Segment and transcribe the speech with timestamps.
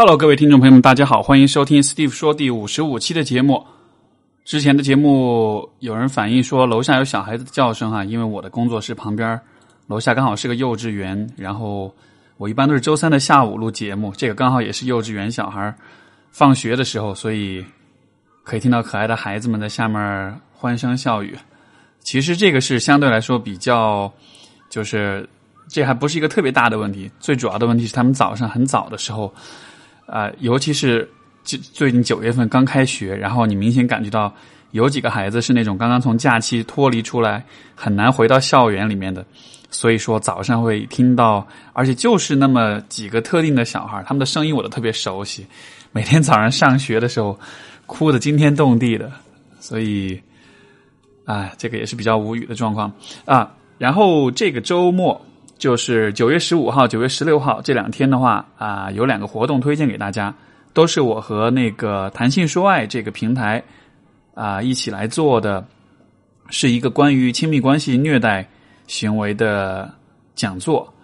[0.00, 3.66] Hello，各位听众朋友们，大家好，欢迎收听 Steve 说第五十五期的节目。
[4.44, 9.40] 之前的节目有人反映说楼下有小孩子的叫声哈，因为我的工作室旁边
[9.88, 11.92] 楼下刚好是个幼稚园，然后
[12.36, 15.74] 我一般都是周三的下午录节目，这个刚好也是幼稚园小孩
[16.30, 17.64] 放学的时候，所以
[18.44, 21.36] 可以听到可爱的孩子们在下面欢声笑语。
[21.98, 24.08] 其实这个是相对来说比较，
[24.70, 25.28] 就是
[25.66, 29.34] 这还不是一个特别大的问题，最主要的问题是他们早上很早的时候。
[30.08, 31.06] 啊，尤其是
[31.44, 34.34] 最最近九月份刚开学，然后你明显感觉到
[34.70, 37.44] 有几个孩子是那种刚刚从假期脱离出来，
[37.74, 39.22] 很难回到校园里面的，
[39.70, 45.46] 所以说早上会听到，而且就是那么几个特定的小孩，他们的声音我都特别熟悉，
[45.92, 47.38] 每天早上上学的时候
[47.84, 49.12] 哭的惊天动地的，
[49.60, 50.18] 所以，
[51.26, 52.90] 啊，这个也是比较无语的状况
[53.26, 53.54] 啊。
[53.76, 55.20] 然后这个周末。
[55.58, 60.32] 就是九月十五号、九月十六号这两天的话啊，有两个活动推荐给大家，
[60.72, 63.60] 都是我和那个谈性说爱这个平台
[64.34, 65.66] 啊一起来做的，
[66.48, 68.48] 是一个关于亲密关系虐待
[68.86, 69.92] 行为的
[70.36, 70.94] 讲座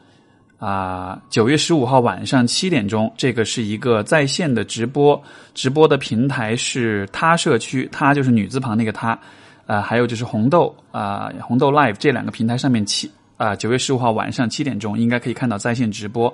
[0.59, 1.21] 啊。
[1.28, 5.21] 九月十五号晚上七点钟，这个是一个在线的直播，
[5.53, 9.19] 直播的平台是他社区，他就是女字旁那个他
[9.67, 13.11] 啊，还有就是红豆啊，红豆 Live 这两个平台上面起。
[13.37, 16.33] 啊，九月十五号晚上七点钟应该可以看到在线直播。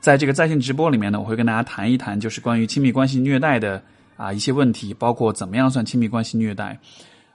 [0.00, 3.82] 在这个在线直播里面呢，我会跟大家谈一谈，就是关于亲密关系虐待的
[4.16, 6.78] 啊一些问题，包括怎么样算亲密关系虐待，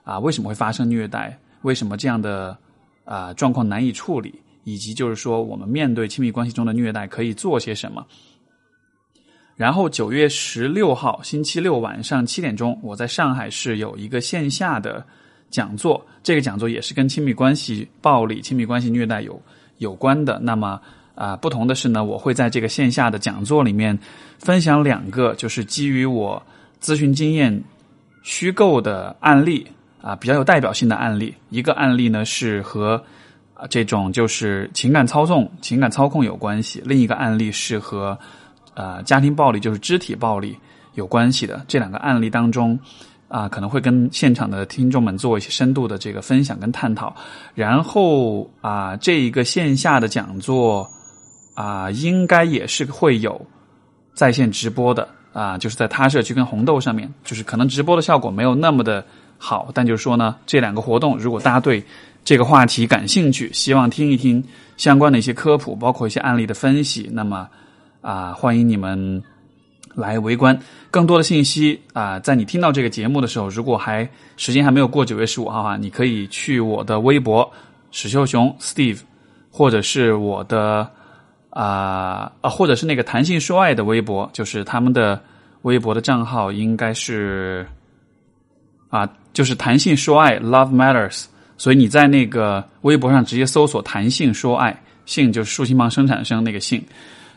[0.04, 2.58] 啊为什么会发生虐待，为什么这样的
[3.04, 8.04] 啊状况难以处理，以及就是说我们面对亲密关系中的虐待可以做些什么。
[9.54, 15.06] 然后九月十六号星期六晚上七点钟，我在上海市有一个线下的。
[15.50, 19.40] 讲座，这个讲座也是跟亲密关系暴力、亲密关系虐待有
[19.78, 20.38] 有关的。
[20.40, 20.80] 那么
[21.14, 23.98] 啊，不同的是呢，我会在这个线下的讲座里面
[24.38, 26.42] 分享两个，就是基于我
[26.80, 27.62] 咨询经验
[28.22, 29.66] 虚构的案例
[30.02, 31.34] 啊，比较有代表性的案例。
[31.48, 33.02] 一个案例呢是和
[33.54, 38.18] 啊这种就是情感操纵、情感操控有关系；另一个案例是和
[38.74, 40.54] 呃家庭暴力，就是肢体暴力
[40.94, 41.64] 有关系的。
[41.66, 42.78] 这两个案例当中。
[43.28, 47.14] 啊，可能会跟现场的听众们做一些深度的这个分享跟探讨，
[47.54, 50.88] 然后啊，这一个线下的讲座
[51.54, 53.44] 啊，应该也是会有
[54.14, 59.04] 在线直播的啊，就是在他社区跟红豆上面，就是可能直播的效果没有那么的
[59.38, 61.84] 好，但就是说呢，这两个活动，如果大家对
[62.24, 64.42] 这个话题感兴趣，希望听一听
[64.76, 67.48] 相关的一些科普，包括一些案例的分析，那么
[68.02, 69.20] 啊，欢迎你们。
[69.96, 70.56] 来围观
[70.90, 72.20] 更多的信息啊！
[72.20, 77.50] 在你听到这个节目的时候，如果还时间还没有过九月十五号啊，你可以去我的微博
[77.90, 79.00] 史秀雄 Steve，
[79.50, 80.88] 或者是我的
[81.48, 85.18] 啊啊，或者是那个弹性说爱的微博，就是他们的
[85.62, 87.66] 微博的账号应该是
[88.90, 91.24] 啊，就是弹性说爱 Love Matters。
[91.58, 96.84] 所以你在那个微博上直接搜索“弹性说爱”，性就是竖心旁生产生那个性。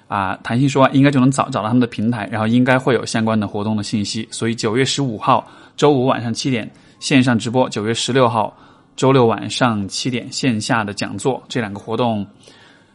[0.10, 4.28] 啊，谈心说应该就能找找到他们的平台，然后应该会有相关的活动的信息。
[4.32, 5.48] 所以九月十五号
[5.78, 6.68] 周五晚上七点
[7.00, 8.52] 线上直播，九月十六号
[8.96, 12.26] 周六晚上七点线下的讲座，这两个活动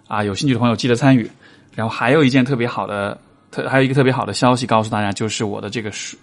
[0.08, 1.30] 啊，有兴趣的朋友记得参与。
[1.72, 3.16] 然后还有一件特别好的，
[3.52, 6.16] 特还有一个特别好的消息告诉大家，就是我的这个书，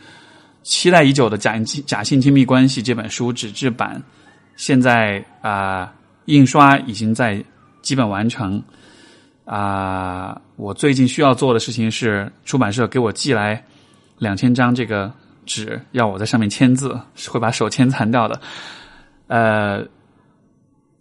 [0.62, 4.04] 期待已久的《假假性亲密关系》这本书纸质版，
[4.58, 5.90] 现在啊
[6.26, 7.42] 印刷已经在
[7.82, 8.62] 基本完成。
[9.44, 13.62] 啊，我最近需要做的事情是出版社给我寄来
[14.18, 15.12] 两千张这个
[15.46, 18.40] 纸，要我在上面签字，是会把手签残掉的。
[19.28, 19.84] 呃，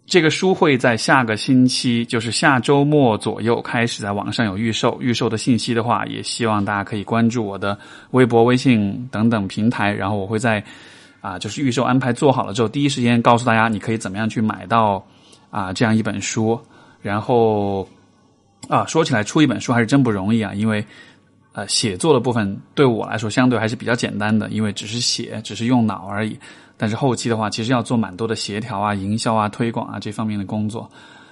[0.05, 4.97] 这个书会在下个星期，就是下周末左右开始在网上有预售。
[4.99, 7.77] 预售的信息的话，也希望大家可以关注我的
[8.09, 10.61] 微博、微信等等平台，然后我会在
[11.21, 15.05] 啊，就是预售安排做好了之后，第一时间告诉大家你可以怎么样去买到
[15.51, 16.59] 啊这样一本书，
[17.01, 17.87] 然后。
[18.67, 20.53] 啊，说起来出一本书还是真不容易啊！
[20.53, 20.85] 因为，
[21.51, 26.37] 呃，写作的部分对我来说相对还是比较简单的，因为只是写，只是用脑而已。
[26.77, 30.89] 但是后期的话，其实要做蛮多的协调啊、营销啊、推广啊这方面的工作，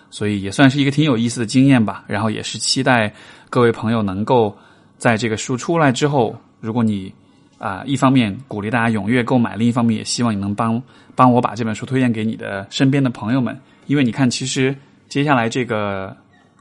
[0.09, 2.03] 所以也算是一个挺有意思的经验吧。
[2.07, 3.13] 然后也是期待
[3.49, 4.55] 各位朋友能够
[4.97, 7.13] 在这个书出来之后，如果你
[7.57, 10.81] 啊一方面鼓励大家踊跃购买，另一方面也希望你能帮
[11.15, 14.75] 帮我把这本书推荐给你的身边的朋友们，因为你看，其实
[15.07, 16.15] 接下来这个。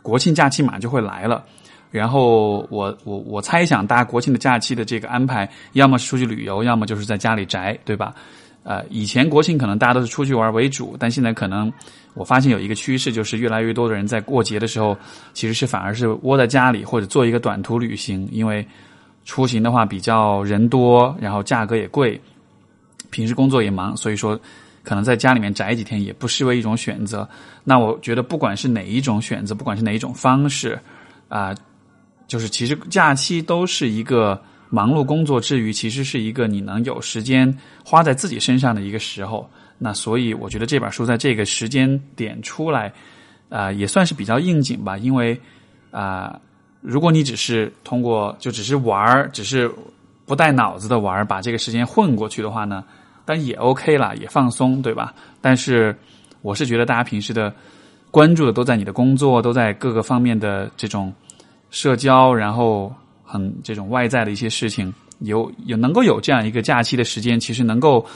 [0.09, 1.45] 国庆假期马上就会来了，
[1.91, 8.15] 然后我我我猜想，大家国庆的假期的这个安排，要么是出去旅游，要么就是在家里宅，对吧？
[8.63, 11.71] 呃，以前国庆可能大家都是出去玩为主，但现在可能
[12.15, 14.97] 我发现有一个趋势，就是越来越多的人在过节的时候，
[15.35, 18.67] 其实是反而是窝在家里或者做一个短途旅行，因为
[19.27, 22.19] 出行的话比较人多，然后价格也贵，
[23.11, 24.41] 平时工作也忙，所以说
[24.89, 27.29] 可能在家里面宅几天也不失为一种选择。
[27.63, 30.81] 那我觉得不管是哪一种选择，不管是哪一种方式，
[31.29, 31.55] 啊，
[32.27, 37.55] 就是其实假期都是一个忙碌工作之余，其实是一个你能有时间
[37.85, 39.47] 花在自己身上的一个时候。
[39.77, 42.91] 那所以我觉得这本书在这个时间点出来，
[43.51, 44.97] 啊，也算是比较应景吧。
[44.97, 45.39] 因为
[45.91, 46.41] 啊，
[46.81, 49.71] 如果你只是通过就只是玩儿，只是
[50.25, 52.83] 不带脑子的玩儿，把这个时间混过去的话呢，
[53.29, 55.13] 但也 OK 了，也放松，对吧？
[55.43, 55.95] 但是
[56.41, 57.55] 我是觉得大家平时的
[58.11, 61.13] 关注的都在你的工作，都在各个方面的这种
[61.69, 62.91] 社交，然后
[63.23, 68.07] 很这种外在的一些事情，有有能够有这样一个假期的时间，其实能够。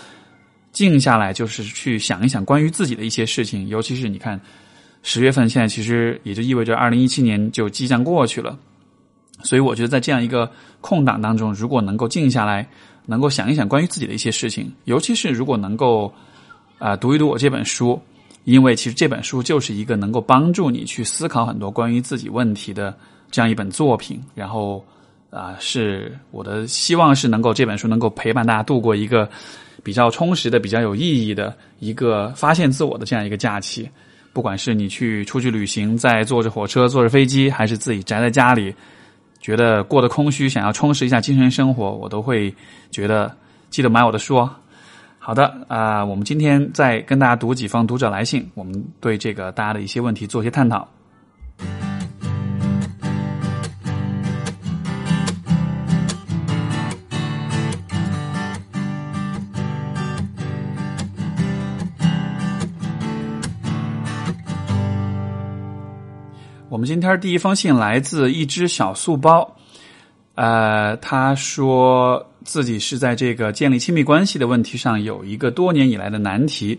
[0.72, 3.68] 静下来，就是去想一想关于自己的一些事情。
[3.68, 4.40] 尤其是你看，
[5.02, 8.58] 十月份现在其实也就意味着二零一七年就即将过去了。
[9.42, 10.50] 所以我觉得在这样一个
[10.80, 12.66] 空档当中，如果能够静下来，
[13.06, 16.12] 能够想一想关于自己的一些事情，尤其是如果能够
[16.78, 18.00] 啊读一读我这本书，
[18.44, 22.96] 因为其实这本书就是一个能够帮助你去思考很多关于自己问题的
[23.30, 24.20] 这样一本作品。
[24.34, 24.84] 然后
[25.30, 29.28] 啊，是我的希望是能够这本书能够陪伴大家度过一个。
[29.84, 33.88] 比较充实的、比较有意义的一个发现自我的这样一个假期，
[34.32, 38.72] 不管是你去出去旅行，在坐着火车、坐着飞机，还是自己宅在家里，
[39.42, 42.54] 觉得过得空虚，想要充实一下精神生活，我都会
[42.90, 43.30] 觉得
[43.68, 44.48] 记得买我的书。
[45.18, 50.88] 好的啊，我们今天再跟大家读几封读者来信，我们对这个大家的一些问题做一些探讨。
[66.82, 69.56] 我们今天第一封信来自一只小素包，
[70.34, 76.76] 呃，他说自己是在这个建立亲密关系的问题上有一个多年以来的难题，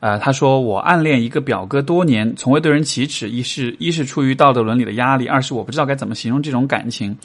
[0.00, 7.16] 呃，他说我暗恋一个表哥多年，从未对人启齿，一是一是出于道德伦理的压力，二是我不知道该怎么形容这种感情。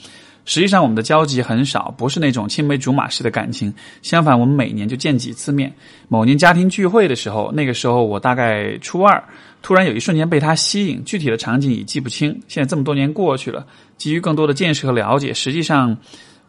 [0.45, 3.73] 实际上我们的交集很少，不是那种青梅竹马式的感情，
[4.03, 5.73] 相反，我们每年就见几次面。
[6.07, 9.23] 某年家庭聚会的时候，那个时候我大概初二。
[9.61, 12.41] 突然有一瞬间被他吸引，具体的场景已记不清。
[12.47, 13.67] 现在这么多年过去了，
[13.97, 15.97] 基于更多的见识和了解，实际上，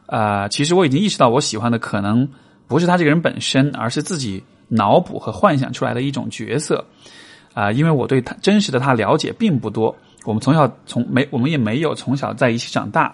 [0.07, 2.29] 啊，其实我已经意识到，我喜欢的可能
[2.69, 6.85] 不是他这个人本身，而是自己脑补和幻想出来的一种角色。
[7.53, 13.13] 啊，因为我对他真实的他了解并不多，我们从小从没我们也没有从小在一起长大。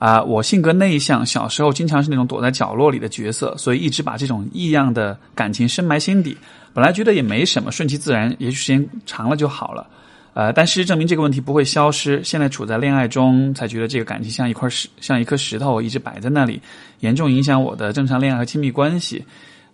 [0.00, 6.34] 啊，我性格内向，小时候经常是那种躲在角落里的角色，所以一直把这种异样的感情深埋心底。
[6.72, 9.86] 本来觉得也没什么，顺其自然，也许时间长了就好了。
[10.32, 12.18] 呃，但事实证明这个问题不会消失。
[12.24, 16.62] 现在处在恋爱中，才觉得这个感情像一块石，像一颗石头，一直摆在那里，
[17.00, 19.22] 严重影响我的正常恋爱和亲密关系。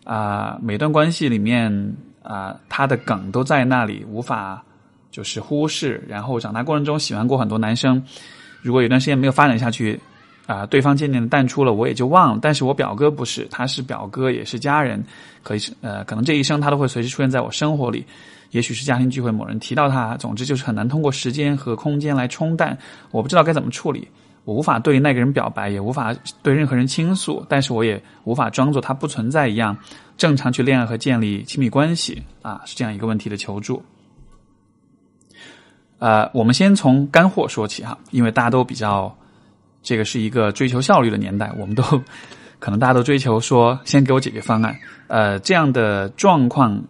[0.02, 1.94] 啊，每段关系里面
[2.24, 4.60] 啊，他的梗都在那里，无法
[5.12, 6.02] 就是忽视。
[6.08, 8.02] 然后长大过程中喜欢过很多男生，
[8.60, 10.00] 如果有段时间没有发展下去。
[10.46, 12.38] 啊，对方渐渐的淡出了，我也就忘了。
[12.40, 15.04] 但是我表哥不是，他是表哥，也是家人，
[15.42, 18.06] 可以是呃，可能这一生他都会随时出现在我生活里。
[18.52, 22.78] 也许是家庭聚会，某人提到他，总之就是很难通过时间和空间来冲淡。
[23.10, 24.06] 我不知道该怎么处理，
[24.44, 26.14] 我无法对那个人表白，也无法
[26.44, 29.76] 对任何人倾诉，但是我也无法装作他不存在一样，
[30.16, 32.22] 正常去恋爱和建立亲密关系。
[32.40, 33.82] 啊，是这样一个问题的求助。
[35.98, 39.12] 呃，我们先从干货说起哈，因为大家都比较。
[39.86, 41.82] 这个是一个追求效率的年代，我们都
[42.58, 44.76] 可能大家都追求说先给我解决方案。
[45.06, 46.82] 呃，这样的状况，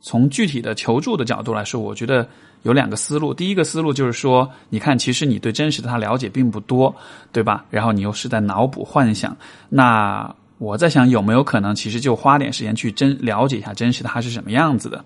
[0.00, 2.28] 从具体的求助的角度来说，我觉得
[2.62, 3.32] 有两个思路。
[3.32, 6.92] 第一个思路就是说，你看，其实你对真实的他了解并不多，
[7.30, 7.64] 对吧？
[7.70, 9.36] 然后你又是在脑补幻想。
[9.68, 15.04] 那我在想，有没有可能，其实就花点时间去真了解一下真实的他是什么样子的？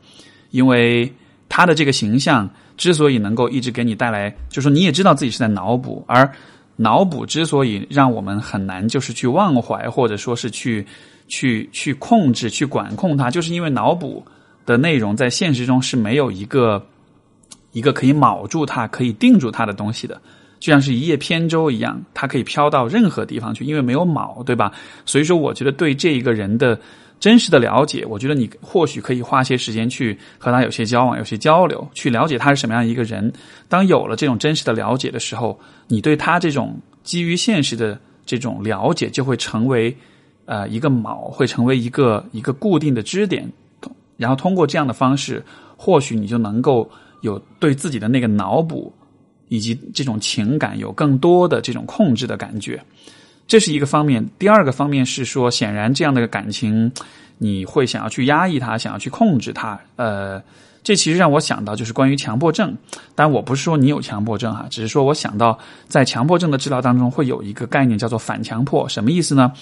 [0.50, 1.12] 因为
[1.46, 6.32] 他的这个形象之所以能够一直给你带来，就是说你也知道自己是在脑补，而
[6.82, 10.86] 脑补之所以让我们很难，就是去忘怀，或者说是去
[11.28, 14.24] 去去控制、去管控它，就是因为脑补
[14.64, 16.82] 的内容在现实中是没有一个
[17.72, 20.18] 一个可以铆住它、可以定住它的东西的，
[20.58, 24.72] 就像是一叶扁舟一样，它可以飘到任何地方去，因为没有铆，对吧？
[25.04, 26.80] 所以说，我觉得对这一个人的。
[27.20, 33.30] 真实的了解，我觉得你或许可以花些时间去和他有些交往、有些交流，去了解他是什么样一个人。
[33.68, 36.74] 当有了这种真实的了解的时候，你对他这种
[37.04, 39.94] 基于现实的这种了解，就会成为
[40.46, 43.46] 呃一个锚，会成为一个一个固定的支点。
[44.16, 45.44] 然后通过这样的方式，
[45.76, 48.92] 或许你就能够有对自己的那个脑补
[49.48, 52.82] 以及这种情感有更多的这种控制的感觉，
[53.50, 54.24] 这是一个方面。
[54.38, 56.88] 第二个方面是说，显然这样的感情，
[57.36, 59.76] 你会想要去压抑它，想要去控制它。
[59.96, 60.40] 呃，
[60.84, 62.72] 这其实让我想到就是关于强迫症。
[63.16, 68.88] 但我不是说你有强迫症哈，只是说我想到在强迫症的治疗当中会有一个概念叫做反强迫。
[68.88, 69.52] 什么意思呢？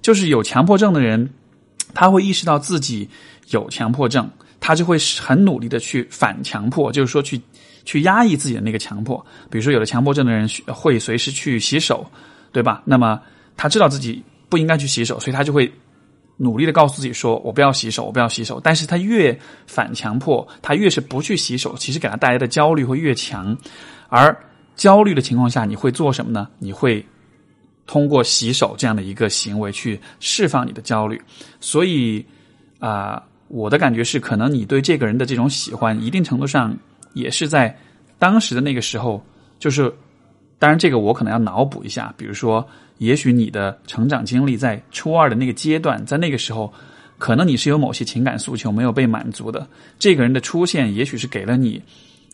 [0.00, 1.28] 就是有强迫症的人，
[1.92, 3.08] 他会意识到自己
[3.50, 4.30] 有强迫症。
[4.60, 7.38] 他就会很努力的去反强迫，就是说去
[7.84, 9.18] 去压抑自己的那个强迫。
[9.50, 12.06] 比如说，有的强迫症的人会随时去洗手，
[12.54, 12.80] 对吧？
[12.86, 13.20] 那么
[13.54, 15.70] 他知道自己不应该去洗手，所以他就会
[16.38, 23.54] 努力的告诉自己说：“我不要洗手，我不要洗手。”但是他越反强迫，他越是不去洗手，其实给他带来的焦虑会越强。
[24.08, 24.34] 而
[24.74, 26.48] 焦虑的情况下，你会做什么呢？
[26.58, 27.04] 你会
[27.86, 31.20] 通过洗手这样的一个行为去释放你的焦虑。
[31.60, 32.24] 所以
[32.78, 33.22] 啊。
[33.48, 36.74] 我的感觉是，可能你对这个人的这种喜欢，一定程度上
[37.12, 37.76] 也是在
[38.18, 39.22] 当时的那个时候，
[39.60, 39.94] 就是
[40.58, 42.66] 当然这个我可能要脑补一下，比如说，
[42.98, 46.72] 也许你的成长经历在初二的那个阶段，在那个时候，
[47.18, 49.66] 可能你是有某些情感诉求没有被满足的，
[49.98, 51.82] 这个人的出现，也许是给了你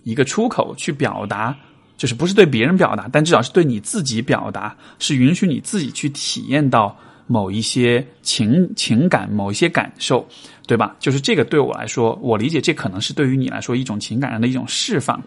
[0.05, 1.57] 一个出口去表达，
[1.97, 6.97] 就是不是对别人表达，但至少是对你自己表达，是允许你自己去体验到
[7.27, 10.27] 某一些情情感、某一些感受。
[10.67, 10.95] 对吧？
[11.01, 15.21] 就是这个对我来说，我理解这可能是对于你来说一种情感上的一种释放，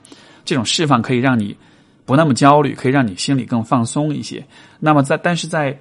[0.46, 1.54] 这种释放可以让你
[2.06, 4.46] 不那么焦虑，可以让你心里更放松一些。
[4.80, 5.78] 那么在但是在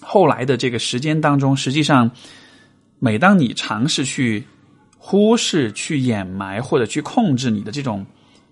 [0.00, 2.10] 后来的这个时间当中，实际上
[2.98, 4.44] 每当你尝试去
[4.98, 8.04] 忽视、去掩埋或者去控制你的这种，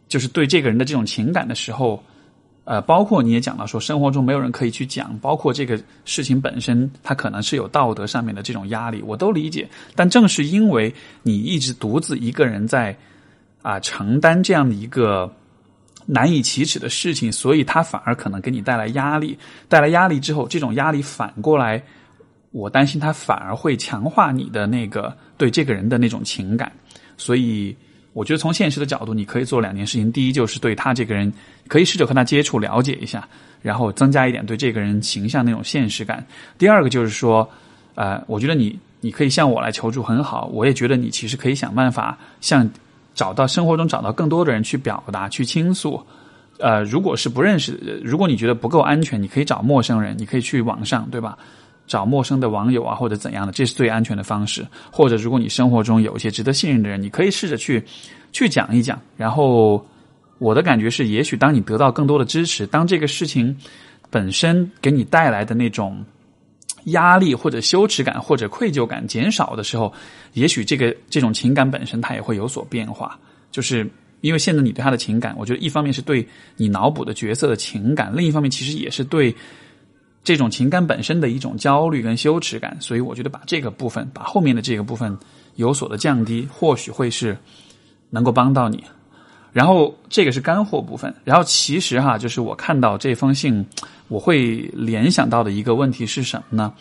[0.08, 2.02] 就是对这个人的这种情感的时候。
[2.70, 9.66] 呃，包括你也讲到说，生活中没有人可以去讲，包括这个事情本身，它可能是有道德上面的这种压力，我都理解。
[9.94, 12.94] 但正是因为你一直独自一个人在
[13.62, 15.34] 啊承担这样的一个
[16.10, 19.38] 难以启齿的事情，所以它反而可能给你带来压力。
[19.68, 21.82] 带来压力之后，这种压力反过来，
[22.50, 26.72] 我担心它反而会强化你的那个对这个人的那种情感，
[27.16, 27.76] 所以。
[28.14, 30.10] 我觉得从现实的角度，你可以做两件事情。
[30.10, 31.32] 第一，就是对他这个人，
[31.68, 33.28] 可以试着和他接触，了解一下，
[33.62, 36.26] 然后增加一点对这个人形象那种现实感。
[36.56, 37.48] 第二个就是说，
[37.94, 40.46] 呃，我觉得你你可以向我来求助，很好。
[40.46, 42.68] 我也觉得你其实可以想办法，向
[43.18, 46.00] 找到生活中找到更多的人去表达、去倾诉。
[46.60, 51.36] 呃，如果是不认识，如果你觉得不够安全，你可以找陌生人，你可以去网上，对吧？
[51.88, 54.64] 找陌生的网友啊，或者怎样的，这是最安全的方式。
[54.92, 57.82] 或者，如果你生活中有一些值得信任的人，你可以试着去
[58.30, 58.96] 去讲一讲。
[59.16, 59.84] 然后，
[60.38, 63.56] 我的感觉是，也许当你得到更多的支持，当这个事情
[64.10, 66.04] 本身给你带来的那种
[66.84, 69.92] 压力或者羞耻感或者愧疚感减少的时候，
[70.32, 73.18] 也许这个这种情感本身它也会有所变化。
[73.50, 73.88] 就是
[74.20, 79.34] 因为现在你对他的情感，我觉得一方面是对你脑补的角色的情感，另一方面其实也是对。
[80.24, 85.16] 这种情感本身的一种焦虑跟羞耻感，所以我觉得把这个部分，把后面的这个部分
[85.54, 87.34] 有所的降低，或许会是
[88.10, 88.84] 能够帮到你。
[89.52, 93.64] 然后这个是干货部分，然后其实哈，就是我看到这封信，
[94.08, 96.72] 我会联想到的一个问题是什么呢？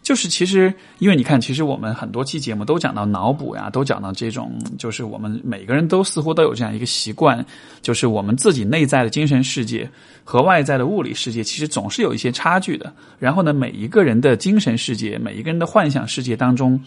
[0.00, 7.44] 就是其实，因为你看，其实我们很多期节目都讲到脑补呀，都讲到这种，就是我们每个人都似乎都有这样一个习惯，
[7.82, 9.90] 就是我们自己内在的精神世界
[10.24, 12.90] 和外在的物理世界，其实总是有一些差距的。
[13.18, 16.80] 然后呢，每一个人的精神世界，每一个人的幻想世界当中，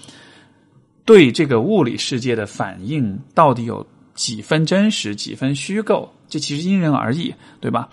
[1.05, 3.85] 对这个物理世界的反应到底有
[4.21, 7.89] 几分真实，几分虚构，这其实因人而异，对吧？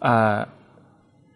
[0.00, 0.48] 啊。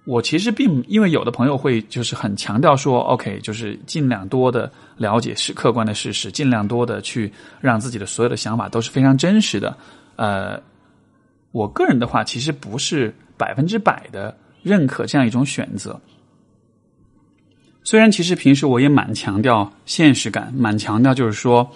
[0.05, 9.77] 我其实并因为有的朋友会就是很强调说，OK，就是尽量多的了解是客观的事实，尽量多的去让自己的所有的想法都是非常真实的。
[10.17, 10.59] 呃，
[11.53, 16.01] 我个人的话，其实不是百分之百的认可这样一种选择。
[17.85, 21.71] 虽然其实平时我也蛮强调现实感，蛮强调就是说，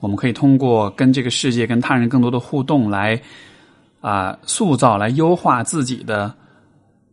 [0.00, 3.20] 我们可以通过跟这个世界、跟他人更多的互动来
[4.00, 6.34] 啊塑造、来优化自己的。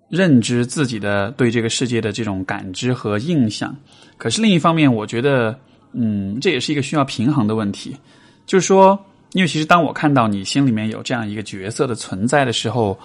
[0.10, 3.76] 认知自己的对这个世界的这种感知和印象，
[4.16, 5.58] 可是另一方面，我觉得，
[5.94, 7.98] 嗯，这也是一个需要平衡的问题。
[8.46, 9.00] 就是说，
[9.32, 12.96] 因为其实当我看到你心里面有这样一个角色的存在的时候，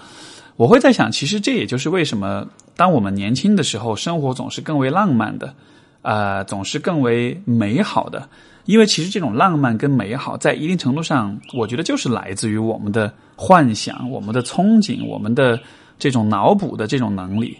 [0.56, 5.54] 我会在想，其实这也就是为什么当我们年轻的时候，生活总是更为浪漫的，
[6.02, 8.28] 呃，总是更为美好的。
[8.68, 15.58] 因为其实这种浪漫跟美好，在一定程度上，我觉得就是来自于我们的幻想、我们的憧憬、我们的。
[16.00, 17.58] 这种脑补的这种能力，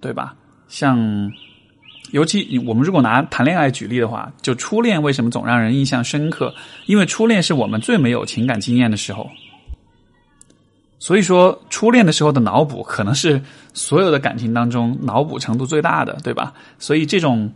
[0.00, 0.32] 对吧？
[0.68, 1.28] 像，
[2.12, 6.54] 尤其我们如果拿谈恋爱举例的话，就初恋为什么总让人印象深刻？
[6.86, 9.28] 因为初恋是我们最没有情感经验的时候，
[11.00, 16.54] 所以说，初恋的时候的脑补可能是所有的感情当中脑补程度最大的，对吧？
[16.78, 17.52] 所以这种，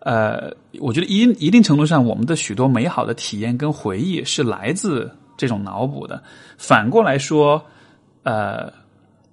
[0.00, 6.22] 呃，我觉得一一定程度上，我们的许多美好的体验跟回忆是来自这种脑补的。
[6.58, 7.64] 反过来说，
[8.22, 8.72] 呃，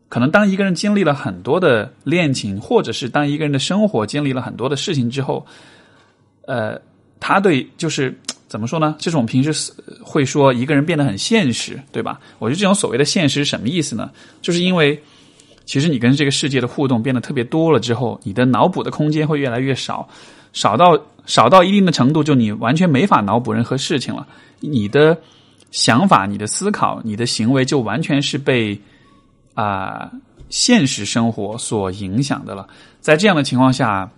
[0.09, 5.45] 可能当一个人经历了很多的恋情，或者是当一个人的生活经历了很多的事情之后，
[6.45, 6.79] 呃，
[7.19, 8.17] 他对就是。
[8.49, 8.95] 怎么说呢？
[8.97, 12.17] 就是我们平时会说一个人变得很现实，对吧？
[12.39, 14.09] 我觉得这种所谓的现实是什么意思呢？
[14.41, 14.97] 就是因为
[15.65, 20.07] 其实你跟这个世界的互动变得特别多了之后，你的脑补的空间会越来越少，
[20.53, 24.27] 少到少到一定的程度，就你完全没法脑补任何事情了。
[24.59, 25.17] 你的
[25.71, 28.79] 想法、你的思考、你的行为就完全是被
[29.53, 30.11] 啊
[30.49, 32.67] 现实生活所影响的了。
[33.01, 34.09] 在这样的情况下，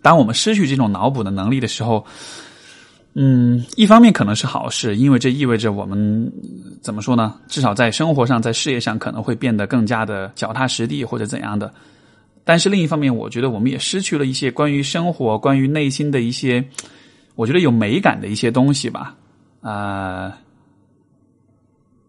[0.00, 2.06] 当我们失去这种脑补的能力的时候，
[3.14, 6.32] 嗯，一方面可能是好事，因为这意味着我们
[6.80, 7.34] 怎么说呢？
[7.46, 11.72] 至少在生活上、在事业上可能会变得更加的脚踏实地，或者怎样的。
[12.44, 16.64] 但是另一方面，我觉得我们也失去了一些关于生活、关于内心的一些，
[17.34, 19.14] 我觉得有美感的一些东西吧。
[19.60, 20.36] 啊，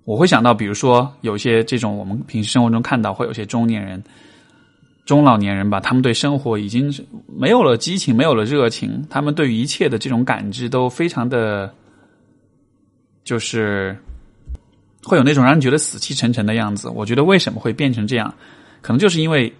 [0.05, 4.03] 我会想到，比如说有些这种我们平时生活中看到会有些中年人。
[5.05, 6.89] 中老年人吧，他们对生活已经
[7.27, 9.05] 没有了激情，没有了热情。
[9.09, 11.69] 他们对于一切的这种感知都非常的，
[13.25, 13.93] 就是
[15.03, 16.87] 会有那种让人觉得死气沉沉的样子。
[16.87, 18.33] 我觉得为什么会变成这样，
[18.81, 19.53] 可能就是因为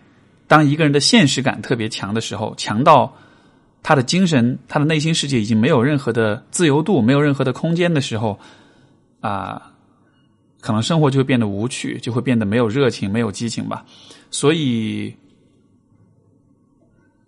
[0.48, 3.14] 当一个人的现实感特别强的时候，强到
[3.82, 8.40] 他的精神、他的内心世界已经没有任何的自由度，没有任何的空间的时候，
[9.22, 9.72] 啊，
[10.62, 13.86] 可能生活就会变得无趣，就会变得没有热情、没有激情吧。
[14.30, 15.14] 所以。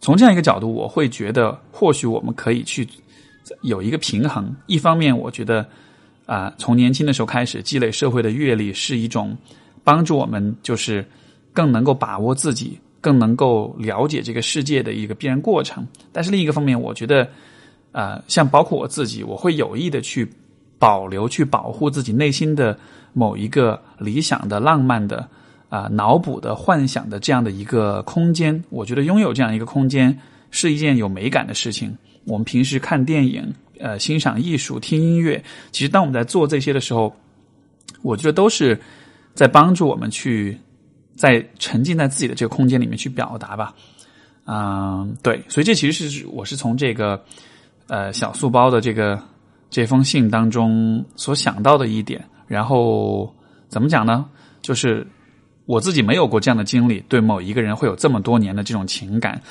[0.02, 2.88] 从这样一个角度，我会觉得或许我们可以去
[3.62, 4.56] 有一个平衡。
[4.68, 5.68] 一方面，我觉得
[6.28, 9.36] 啊，从年轻的时候开始积累社会的阅历是一种
[9.84, 11.04] 帮助我们，就是
[11.54, 15.86] 更能够把握自己，更能够了解这个世界的一个必然过程。
[16.12, 17.30] 但是另一个方面，我觉得
[17.92, 20.28] 啊，像包括我自己，我会有意的去
[20.80, 22.76] 保留、去保护自己内心的
[23.14, 25.30] 某一个理想的、浪漫的。
[25.68, 30.16] 啊，脑补的、幻想的这样的一个空间，我觉得拥有这样一个空间
[30.50, 31.94] 是一件有美感的事情。
[32.26, 37.14] 我们平时看电影、呃，欣赏艺术、听音乐，其实当我们在做这些的时候，
[38.04, 38.80] 我觉得都是
[39.34, 40.58] 在帮助我们去
[41.16, 43.74] 在沉浸在自己的这个空间里面去表达吧。
[44.46, 47.24] 嗯，对，所以这其实是我是从这个
[47.88, 49.20] 呃小素包的这个
[49.70, 52.24] 这封信当中所想到的一点。
[52.48, 53.34] 然后
[53.68, 54.26] 怎么讲呢？
[54.62, 55.06] 就是。
[55.68, 59.42] 我自己没有过这样的经历，对某一个人会有这么多年的这种情感，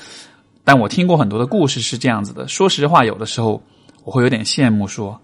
[0.63, 2.47] 但我听过很多的故事是这样子的。
[2.47, 3.61] 说实话，有的时候
[4.05, 5.19] 我会有点羡慕，说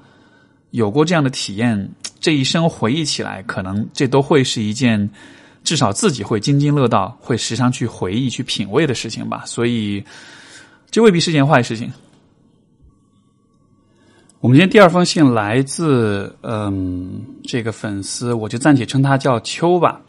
[0.72, 5.10] 有过这样的体验，这一生回忆起来，可能这都会是一件
[5.64, 9.44] 至少自己会津津乐道、会时常去回忆、去品味的事情吧。
[9.46, 10.04] 所以，
[10.90, 11.92] 这未必是件坏事情。
[14.40, 20.02] 我们今天第二封信来自嗯这个粉丝，我就暂且称他叫秋吧。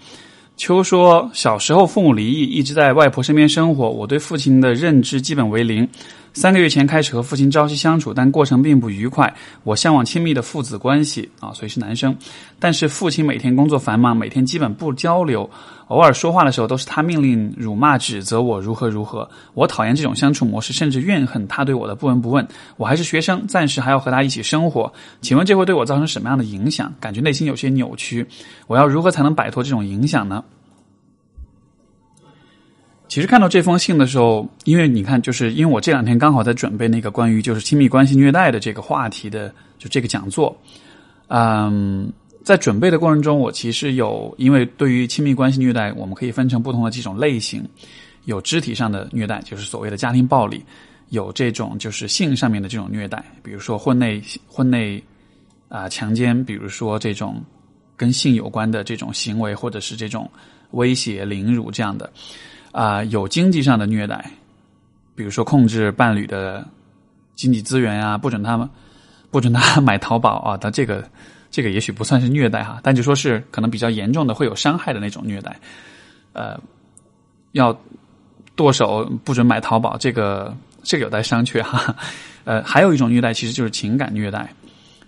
[0.56, 3.90] 秋说：“小时候父母离异，一直在外婆身边生活。
[3.90, 5.88] 我对父亲的认知基本为零。
[6.34, 9.32] 三个月前开始和父亲朝夕相处，但过程并不愉快。
[9.64, 12.16] 我向往亲密的父子关系啊，所以是男生。
[12.58, 15.48] 但是父亲每天工作繁忙，每天基本不交流。
[15.88, 19.28] 偶尔说话的时候，都是他命令、辱骂、指责我如何如何。
[19.52, 22.46] 我讨厌这种相处模式，甚至怨恨他对我的不闻不问。
[22.78, 24.90] 我还是学生，暂时还要和他一起生活。
[25.20, 26.90] 请问这会对我造成什么样的影响？
[26.98, 28.26] 感觉内心有些扭曲。
[28.66, 30.42] 我要如何才能摆脱这种影响呢？”
[33.12, 40.56] 其实看到这封信的时候，因为你看，就是因为我这两天刚好在准备那个关于就是亲密关系虐待的这个话题的就这个讲座，
[41.28, 42.10] 嗯，
[42.42, 47.62] 在准备的过程中，我其实有因为对于亲密关系虐待，我们可以分成不同的几种类型，
[48.24, 50.60] 有肢体上的虐待，就是所谓的家庭暴力；
[51.10, 55.04] 有这种就是性上面的这种虐待，比如说婚内婚内
[55.68, 57.44] 啊强奸，比如说这种
[57.94, 60.26] 跟性有关的这种行为，或者是这种
[60.70, 62.10] 威胁、凌辱这样的。
[62.72, 64.30] 啊，有经济上的虐待，
[65.14, 66.66] 比如说控制伴侣的
[67.36, 68.68] 经济资源啊，不准他们
[69.30, 71.06] 不准他 买淘宝啊，他这个
[71.50, 75.54] 这个也许不算是虐待哈，但就说是可能比较严重的会有伤害的那种虐待，
[76.32, 76.58] 呃，
[77.52, 77.78] 要
[78.56, 81.94] 剁手不准买淘宝，这个这个有待商榷哈。
[82.44, 84.50] 呃，还有一种虐待其实就是情感虐待，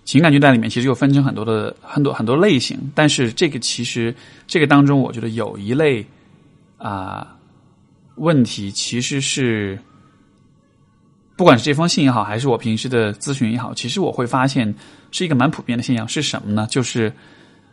[0.05, 4.15] 情感虐待里面其实又分成很多的很多很多类型，但是这个其实
[4.47, 6.05] 这个当中，我觉得有一类
[6.77, 7.27] 啊。
[8.17, 9.79] 问题其实是，
[11.37, 14.73] 不管是这封信也好，还是我平时的咨询也好，其实我会发现
[15.11, 16.07] 是一个蛮普遍的现象。
[16.07, 16.67] 是什么呢？
[16.71, 17.13] 就是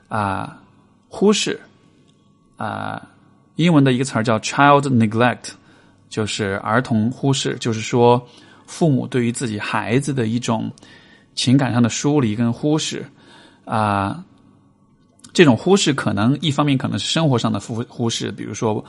[0.08, 0.58] 啊，
[1.08, 1.60] 忽视
[2.58, 3.08] 啊，
[3.56, 5.52] 英文的一个词儿叫 child neglect，
[6.10, 8.28] 就是儿童忽视，就是说
[8.66, 10.72] 父母对于自己孩子的一种
[11.36, 13.06] 情感上的疏离跟忽视
[13.66, 14.24] 啊。
[15.34, 18.84] 这种忽视可能一方面可能是生活上的忽忽视，比如说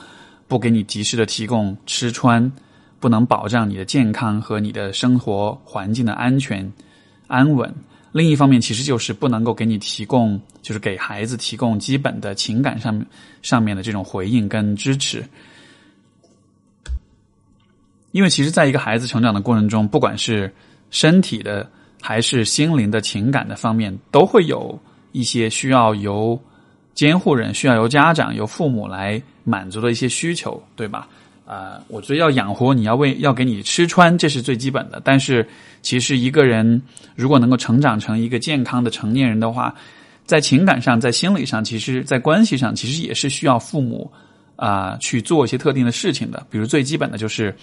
[0.53, 2.53] 不给你及时的提供吃穿，
[3.01, 6.71] 不能保障你的健康和你的生活环境的安全
[7.27, 7.75] 安稳。
[8.13, 13.03] 另一方面，其实就是不能够给你提供，就是给孩子提供基本的情感上
[13.41, 15.25] 上面的这种回应跟支持。
[18.11, 20.55] 因为其实，在一个孩子成长的过程中，不管是
[20.91, 21.67] 身体的
[21.99, 24.79] 还是心灵的情感的方面，都会有。
[25.13, 26.39] 一些需要由
[26.95, 31.09] 监护人、需要由家长、由父母来满足的一些需求，对吧？
[31.47, 35.01] 啊，我觉得要养活你要为要给你吃穿，这是最基本的。
[35.05, 35.47] 但是，
[35.83, 36.81] 其实一个人
[37.15, 39.75] 如果能够成长成一个健康的成年人的话，
[40.25, 44.11] 在情感上、在心理上，其实，在关系上，其实也是需要父母
[44.57, 46.47] 啊去做一些特定的事情的。
[46.49, 47.55] 比如最基本的就是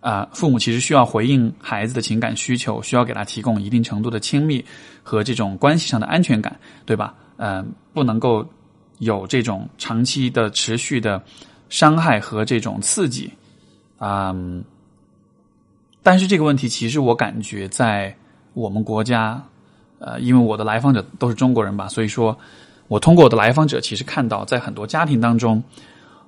[0.00, 4.64] 啊，父母其实需要回应孩子的情感需求，需要给他提供一定程度的亲密。
[5.02, 7.14] 和这种关系上的安全感，对吧？
[7.42, 8.46] 嗯，不能够
[8.98, 11.22] 有这种长期的持续的
[11.70, 13.32] 伤害和这种刺激，
[13.98, 14.62] 嗯。
[16.02, 18.14] 但是这个问题，其实我感觉在
[18.52, 19.42] 我们国家，
[19.98, 22.36] 呃，因为我的来访者都是中国人吧，所以说，
[22.88, 25.62] 我通过我的来访者，其实看到在很多家庭当中，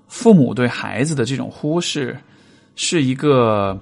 [0.08, 2.18] 父母对孩子的这种忽视，
[2.74, 3.78] 是一个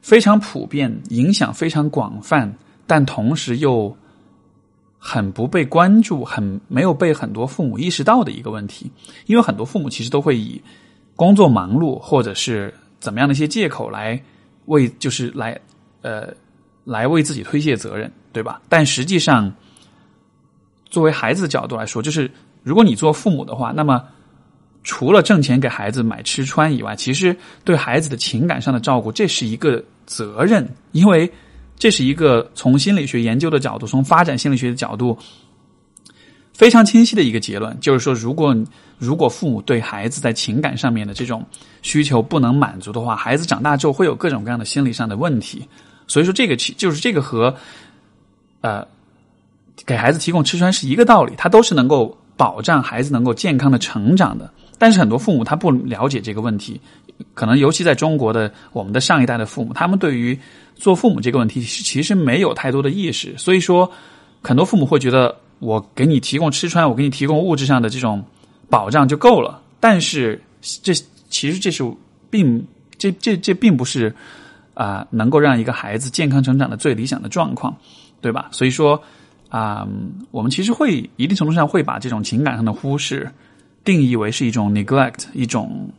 [0.00, 2.52] 非常普遍、影响非常广泛。
[2.86, 3.94] 但同时又
[5.02, 8.92] 很不被关注，很没有被很多父母意识到的一个问题，
[9.24, 10.60] 因为很多父母其实都会以
[11.16, 14.22] 工作忙碌或者是怎么样的一些借口来
[14.66, 15.58] 为，就是来
[16.02, 16.28] 呃
[16.84, 18.60] 来为自己推卸责任，对吧？
[18.68, 19.50] 但实际上，
[20.90, 22.30] 作为孩子的角度来说，就是
[22.62, 24.04] 如果你做父母的话，那么
[24.84, 27.34] 除了挣钱给孩子买吃穿以外，其实
[27.64, 31.32] 对孩子的情感上的照顾，这是一个责任，因为。
[31.80, 35.18] 这是一个从心理学研究的角度，从发展心理学的角度
[36.52, 38.54] 非常清晰的一个结论，就是说，如果
[38.98, 41.42] 如果父母对孩子在情感上面的这种
[41.80, 45.66] 需求不能满足的话，孩子长大之后会有各种各样的心理上的问题。
[46.06, 47.56] 所以说，这个就是这个和
[48.60, 48.86] 呃
[49.86, 54.52] 给孩子提供吃穿是一个道理，它都是能够保障孩子能够健康的成长的。
[54.76, 56.80] 但是很多父母他不了解这个问题，
[57.32, 60.38] 可能尤其在中国的我们的上一代的父母，他们对于
[60.80, 63.90] 做父母这个问题其实没有太多的意识，所以说
[64.42, 68.24] 很多父母会觉得我给你提供吃穿，我给你提供物质上的这种
[68.68, 69.62] 保障就够了。
[69.78, 70.40] 但是
[70.82, 70.92] 这
[71.28, 71.84] 其实这是
[72.30, 72.66] 并
[72.98, 74.14] 这这这并不是
[74.74, 77.76] 啊能够让一个孩子健康成长的最理想的状况，
[78.20, 78.48] 对吧？
[78.50, 79.00] 所以说
[79.48, 79.86] 啊，
[80.30, 83.30] 我们其实会一定程度上会把这种情感上的忽视。
[83.82, 85.90] 定义为是一种 neglect，一种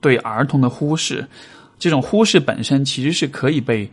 [0.00, 1.24] 对儿童的忽视。
[1.78, 3.88] 这种忽视本身其实是可以被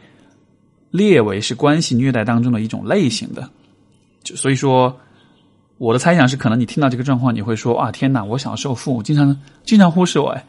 [0.95, 3.49] 列为是关系虐待当中的一种类型的。
[4.23, 4.97] 就所以说，
[5.77, 8.23] 我的猜想是，可能你听到这个状况，你会说：“啊，天哪！
[8.23, 10.43] 我小时候父母经常经常忽视我。”哎，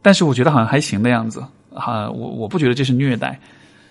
[0.00, 1.44] 但是我觉得好像还行的样子。
[1.74, 3.38] 啊，我我不觉得这是虐待。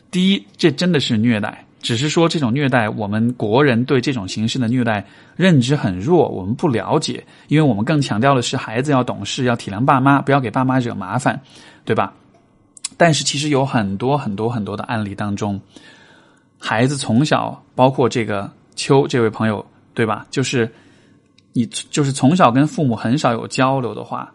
[0.10, 1.66] 第一，这真的是虐待。
[1.82, 5.04] 只是说这种虐待，我们国人对这种形式的虐待
[5.36, 11.42] 认知很弱，我们不了解，因为我们更强调的是孩子要懂事，要体谅爸妈，不要给爸妈惹麻烦，
[11.84, 12.14] 对吧？
[13.02, 15.60] 但是其实有很多很多很多的案例当中，
[16.60, 20.24] 孩子从小，包括这个秋这位朋友，对吧？
[20.30, 20.72] 就是
[21.52, 24.32] 你就是从小跟父母很少有交流的话。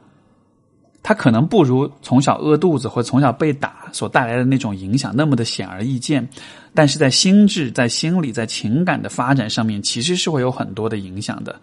[1.01, 6.29] 他可能不如从小饿肚子或从小被打所带来的那种影响那么的显而易见，
[6.75, 11.55] 但是在心智、在心理、在情感的发展上面，其实是会有很多的影响的。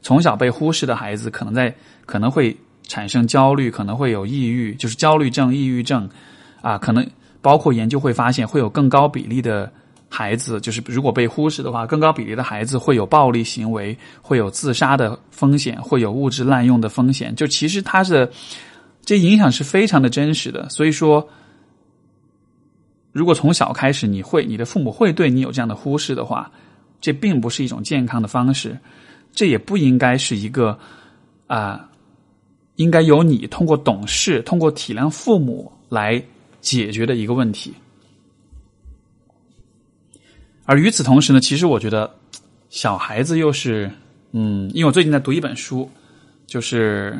[0.00, 1.74] 从小被忽视的孩子，可能在
[2.06, 6.08] 可能会产生焦虑，可能会有抑郁，就是焦虑症、抑郁症
[6.62, 7.06] 啊，可能
[7.42, 9.70] 包括研究会发现，会有更高比例的
[10.08, 17.36] 孩子，就是如果被忽视的话，更高比例的孩子会有暴力行为，会有自杀的风险，会有物质滥用的风险。
[17.36, 18.30] 就其实他是。
[19.04, 21.28] 这影响是非常的真实的，所以说，
[23.10, 26.48] 如果从小开始你会，你的父母会对你有这样的忽视的话，
[27.00, 28.78] 这并不是一种健康的方式，
[29.32, 30.78] 这也不应该是一个
[31.48, 31.84] 啊，
[32.76, 36.22] 应该由你通过懂事、通过体谅父母来
[36.62, 37.74] 解决的一个问题。
[40.64, 42.10] 而与此同时呢，其实我觉得
[42.70, 43.90] 小孩子又是，
[44.30, 45.90] 嗯，因为我最近在读一本书，
[46.46, 47.14] 就是。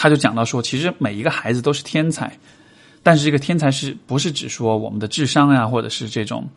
[0.00, 2.38] 他就讲到说，其实每一个孩子都是天才，
[3.02, 6.48] 但是这个天才是不是只说我们的智商呀，或者是这种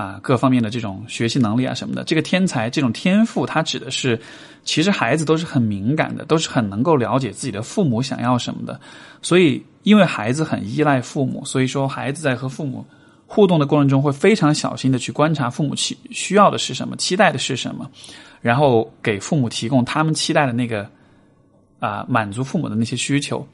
[0.00, 2.02] 啊各方面的这种学习能力啊什么的。
[2.04, 4.18] 这个天才这种天赋，它指的是
[4.64, 8.80] 其实孩子都是很敏感的，都是很能够了解自己的父母想要什么的。
[9.20, 12.86] 所以，因为孩子很依赖父母，所以说孩子在和父母
[13.26, 17.90] 互动的过程中，会非常小心的去观察父母期需要的是什么，期待的是什么，
[18.40, 20.88] 然后给父母提供他们期待的那个
[21.78, 23.46] 啊满足父母的那些需求。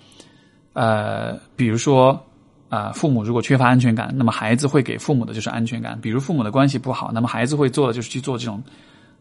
[0.75, 2.26] 呃，比如说。
[2.69, 5.97] 啊，父母如果缺乏安全感，那么孩子会给父母的就是安全感。
[6.01, 8.61] 比如父母的关系不好，那么孩子会做的就是去做这种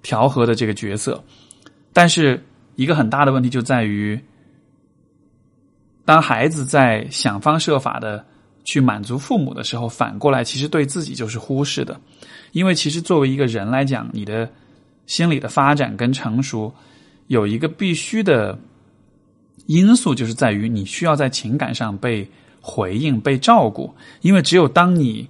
[0.02, 1.24] 调和的这个角色。
[1.94, 2.44] 但是
[2.76, 4.20] 一个很大的问题就在于，
[6.06, 8.26] 当孩子在想方设法的
[8.64, 12.02] 去满足父母的时候，反过来其实对自己就是忽视的。
[12.52, 14.50] 因为其实作为一个人来讲，你的
[15.06, 16.74] 心理的发展跟成熟
[17.28, 18.58] 有一个必须的
[19.68, 22.28] 因素，就是在于你需要在情感上被。
[22.68, 25.30] 回应被照顾，因为只有当你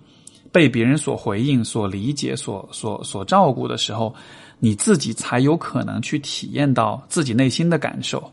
[0.54, 4.16] 被别人所回应、所理解、所所所照顾的时候，
[4.60, 8.32] 你自己才有可能去体验到自己内心的感受。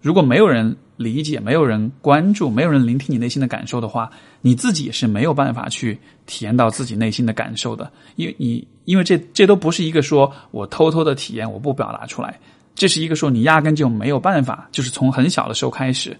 [0.00, 4.08] 如果没有人理解、没有人关注、没有人聆听你内心的感受的话，
[4.40, 7.90] 你自己也是没有办法去体验到自己内心的感受的。
[8.14, 12.38] 因为你，因为这这都不是一个说我偷偷的体验，我不表达出来，
[12.76, 16.16] 这是一个说你压根就没有办法，就是从很小的时候开始。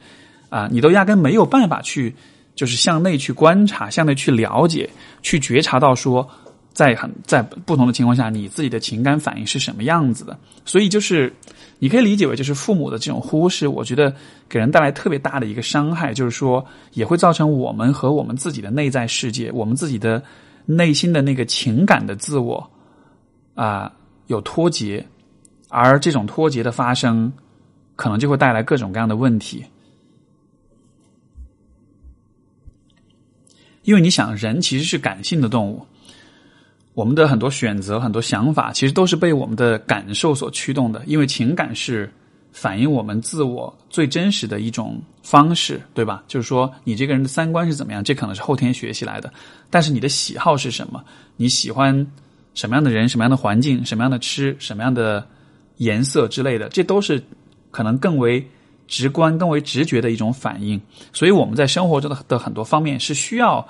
[0.49, 2.15] 啊，你都压根没有办法去，
[2.55, 4.89] 就是向内去观察，向内去了解，
[5.23, 6.29] 去觉察到说，
[6.73, 10.39] 在很在不同的情况下，你自己的情感反应是什么样子的。
[10.65, 11.33] 所以就是，
[11.79, 14.15] 你可以理解为就是父母的这种忽视，我觉得
[14.49, 20.23] 给人带来特别大的一个伤害，就是说也会造成我们和我们自己的内在世界，我们自己的
[20.67, 22.71] 内心的那个情感的自我
[23.55, 23.93] 啊
[24.29, 25.05] 有脱节，
[25.69, 27.33] 而这种脱节的发生，
[27.97, 29.65] 可能就会带来各种各样的问题。
[33.85, 35.87] 因为你想，人其实是感性的动物，
[36.95, 41.03] 我们的很多选择、很多想法，其实都是被我们的感受所驱动的。
[41.07, 42.11] 因为情感是
[42.51, 46.25] 反映我们自我最真实的一种方式，对吧？
[46.27, 49.33] 就是说，你这个人的三观是怎么样，这可能是后天学习来的。
[49.69, 51.05] 但是你的喜好是什么？
[51.37, 52.07] 你喜欢
[52.55, 55.27] 什么样的人、什么样的环境、什么样的吃、什么样的
[55.77, 57.23] 颜色之类的，这都是
[57.71, 58.45] 可能更为。
[58.87, 60.81] 直观更为直觉的一种反应，
[61.13, 63.67] 所以我们在生活中的的很多方面是需要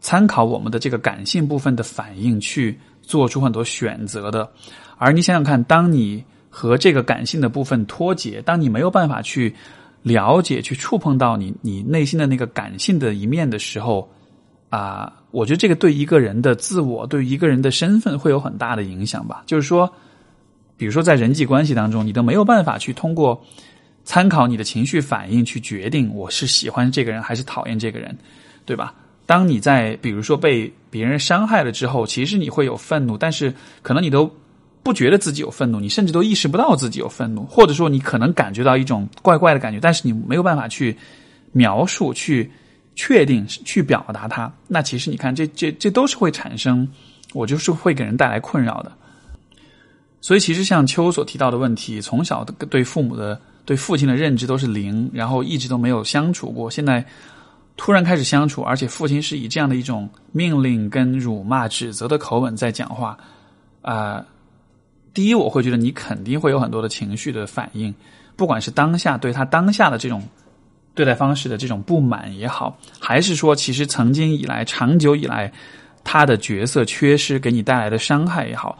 [0.00, 4.50] 参考我们的这个感性部分的反应去做出很多选择的。
[4.98, 9.54] 而你想想看，当你和这个感性的部分脱节，当你没有办法去
[10.02, 14.10] 了解、去触碰到你你内心的那个感性的一面的时候，
[14.68, 19.44] 啊，我觉得这个对一个人的自我、对一个人的身份会有很大的影响吧。
[19.46, 19.90] 就是说，
[20.76, 23.40] 比如说在人际关系当中，你都没有办法去通过。
[24.04, 28.16] 参考你的情绪反应去决定我是喜欢这个人还是讨厌这个人，
[28.64, 28.94] 对吧？
[29.26, 34.28] 当你在比如说被别人伤害了之后，其实你会有愤怒，但是可能你都
[34.82, 40.96] 不觉得自己有愤怒，你甚至都意识不到自己有愤怒，或者说你可能感觉到一种怪怪的感觉，但是你没有办法去
[41.52, 42.50] 描述、去
[42.96, 44.52] 确定、去表达它。
[44.66, 46.88] 那其实你看，这这这都是会产生，
[47.32, 48.90] 我就是会给人带来困扰的。
[50.20, 53.40] 所以，其实像秋所提到的问题，从小对父母的。
[53.70, 56.68] 对父亲的认知都是零，然后一直都没有相处过。
[56.68, 57.06] 现在
[57.76, 63.16] 突然开始相处，而且父亲是以这样的一种命令、跟辱骂、指责的口吻在讲话。
[63.80, 64.26] 啊，
[65.14, 67.94] 第一，我会觉得你肯定会有很多的情绪的反应，
[68.34, 70.20] 不管是当下对他当下的这种
[70.92, 75.52] 对待方式的这种不满也好，还是说其实曾经以来、长久以来
[76.02, 78.76] 他的角色缺失给你带来的伤害也好，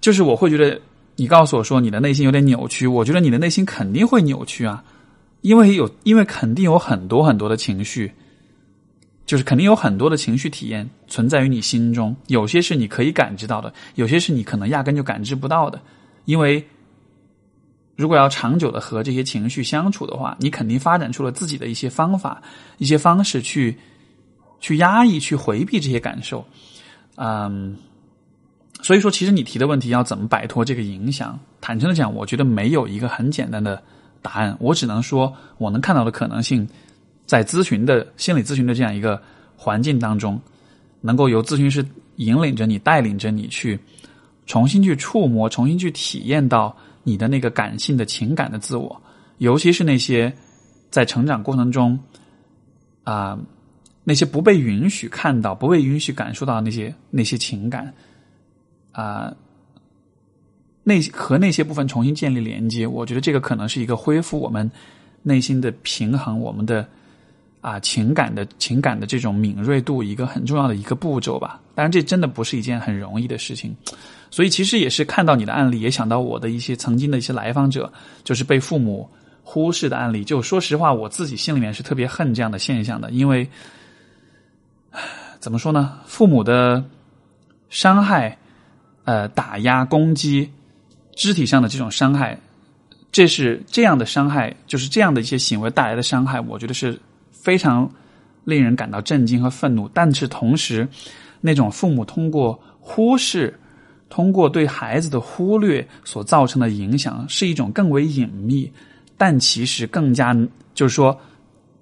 [0.00, 0.80] 就是我会觉得。
[1.20, 4.84] 你告诉我说你的内心有点扭曲，我觉得你的内心肯定会扭曲啊，
[5.40, 8.12] 因为有，因为肯定有很多很多的情绪，
[9.26, 15.82] 就是肯定有很多的情绪体验存在于你心中，有些是你可以感知到的，有些是你可能压根就感知不到的，
[16.24, 16.64] 因为
[17.96, 22.40] 如果要长久的和这些情绪相处的话，你肯定发展出了自己的一些方法、
[22.76, 23.76] 一些方式去
[24.60, 26.46] 去压抑、去回避这些感受，
[27.16, 27.76] 嗯。
[28.80, 31.38] 所以说，其实你提的问题要怎么摆脱这个影响？
[31.60, 33.82] 坦诚的讲，我觉得没有一个很简单的
[34.22, 34.56] 答案。
[34.60, 36.66] 我只能说，我能看到的可能性，
[37.26, 39.20] 在咨询的心理咨询的这样一个
[39.56, 40.40] 环境当中，
[41.00, 41.84] 能够由咨询师
[42.16, 43.78] 引领着你、带领着你去
[44.46, 49.02] 重新去触摸、重新去体验到你的那个感性的情感的自我，
[49.38, 50.32] 尤其是那些
[50.88, 51.98] 在成长过程中
[53.02, 53.36] 啊
[54.04, 57.92] 那些不被允许看到、不被允许感受到那些那些情感。
[58.98, 59.32] 啊，
[60.82, 64.68] 那和那些部分重新建立连接，我觉得这个可能是一个恢复我们
[65.22, 66.84] 内心的平衡，我们的
[67.60, 71.60] 啊情感的情感的这种敏锐度，一个很重要的一个步骤吧。
[71.76, 73.72] 当然，这真的不是一件很容易的事情。
[74.32, 77.92] 所以，其实也是看到你的案例，也想到我的一些曾经的一些来访者，
[78.24, 79.08] 就是被父母
[79.44, 80.24] 忽视的案例。
[80.24, 83.48] 就说实话，我自己心里面是特别恨这样的现象的，因为
[85.38, 86.00] 怎么说呢？
[86.04, 86.84] 父母的
[87.70, 88.36] 伤害、
[89.08, 90.50] 呃打压、攻击、
[91.16, 92.38] 肢体上的这种伤害，
[93.10, 97.00] 这是这样的伤害，就是这样的一些行为带来的伤害，我觉得是
[97.32, 97.90] 非常
[98.44, 99.88] 令人感到震惊和愤怒。
[99.94, 100.86] 但是同时，
[101.40, 103.58] 那种父母通过忽视。
[104.10, 108.72] 通过对孩子的忽略所造成的影响，是一种更为隐秘，
[109.18, 110.34] 但其实更加
[110.72, 111.14] 就是说，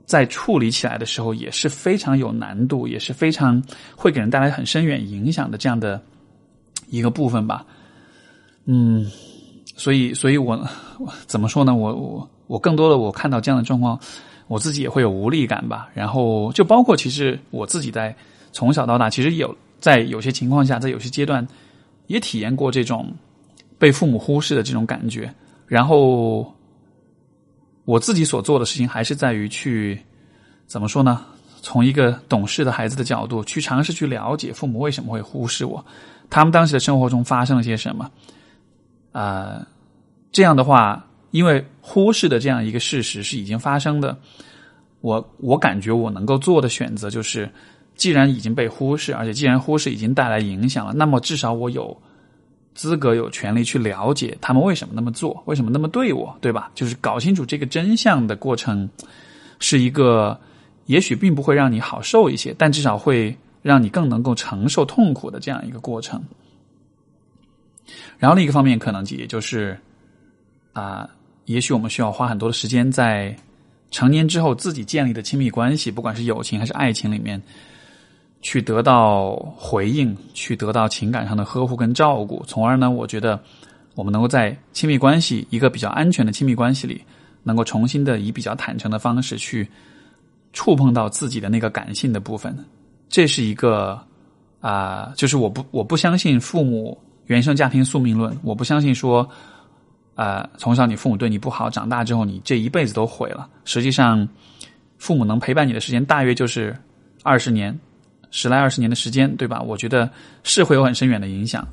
[0.06, 3.62] 在处理起来的时候也是非常有难度，也是非常
[3.94, 6.02] 会给人带来很深远影响的这样的
[6.88, 7.64] 一个部分吧。
[8.64, 9.10] 嗯，
[9.76, 10.58] 所以，所以我
[11.26, 11.74] 怎么说呢？
[11.74, 13.98] 我我我更多的我看到这样的状况，
[14.48, 15.88] 我自己也会有无力感吧。
[15.94, 18.14] 然后，就包括其实我自己在
[18.52, 21.46] 从小到大，其实有在有些情况下，在有些阶段。
[22.08, 23.12] 也体验过这种
[23.80, 25.34] 被父母忽视的这种感觉，
[25.66, 26.54] 然后
[27.84, 30.00] 我自己所做的事情还是在于去
[30.68, 31.24] 怎么说呢？
[31.62, 35.84] 从一个懂事的孩子的角度去尝试去了解父母为什么会忽视我，
[36.30, 38.10] 他们当时的生活中发生了些什么？
[39.12, 39.66] 啊，
[40.32, 44.16] 这样的话，因为忽视的这样一个事实是已经发生的，
[45.00, 47.48] 我我感觉我能够做的选择就是。
[47.96, 51.96] 既然已经被忽视，而且既然忽视已经带来影响了，那么至少我有
[52.74, 56.70] 资格、有权利去了解他们为什么那么做，为什么那么对我，对吧？
[56.74, 58.86] 就是搞清楚这个真相的过程，
[59.60, 60.38] 是一个
[60.84, 63.34] 也许并不会让你好受一些，但至少会
[63.66, 66.22] 让你更能够承受痛苦的这样一个过程。
[68.18, 69.76] 然后另一个方面，可能也就是
[70.72, 71.08] 啊，
[71.46, 73.36] 也许我们需要花很多的时间在
[73.90, 77.42] 成年之后自己建立的亲密关系，不管是友情还是爱情里面。
[78.42, 83.42] 去得到回应，去得到情感上的呵护跟照顾，从而呢，我觉得
[83.96, 87.02] 我们能够在亲密关系一个比较安全的亲密关系里，
[87.42, 89.68] 能够重新的以比较坦诚的方式去
[90.52, 92.56] 触碰到自己的那个感性的部分。
[93.08, 94.00] 这是一个
[94.60, 99.28] 啊，就是我不我不相信父母原生家庭宿命论，我不相信说
[100.14, 103.48] 啊，从小你父母对你不好，长大之后你这一辈子都毁了。
[103.64, 104.28] 实际上，
[104.98, 106.76] 父母能陪伴你的时间大约就是
[107.22, 107.78] 二十年。
[108.32, 109.62] 十来二十年的时间，对吧？
[109.62, 110.10] 我觉得
[110.42, 111.66] 是会有很深远的影响，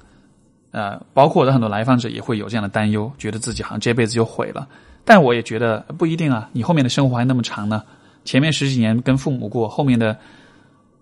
[0.72, 4.65] 呃，包括我的很多来访者也会有这样的担忧，觉得自己好像这辈子就毁了。
[5.04, 7.84] 但我也觉得不一定啊，你后面的生活还那么长呢，
[8.24, 10.17] 前面十几年跟父母过，后面的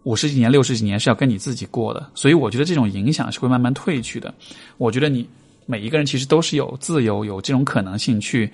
[0.03, 4.33] 五十几年、六十几年是要跟你自己过的，所以我觉得这种影响是会慢慢褪去的。
[4.77, 5.27] 我觉得你
[5.65, 8.51] 每一个人其实都是有自由、有这种可能性去。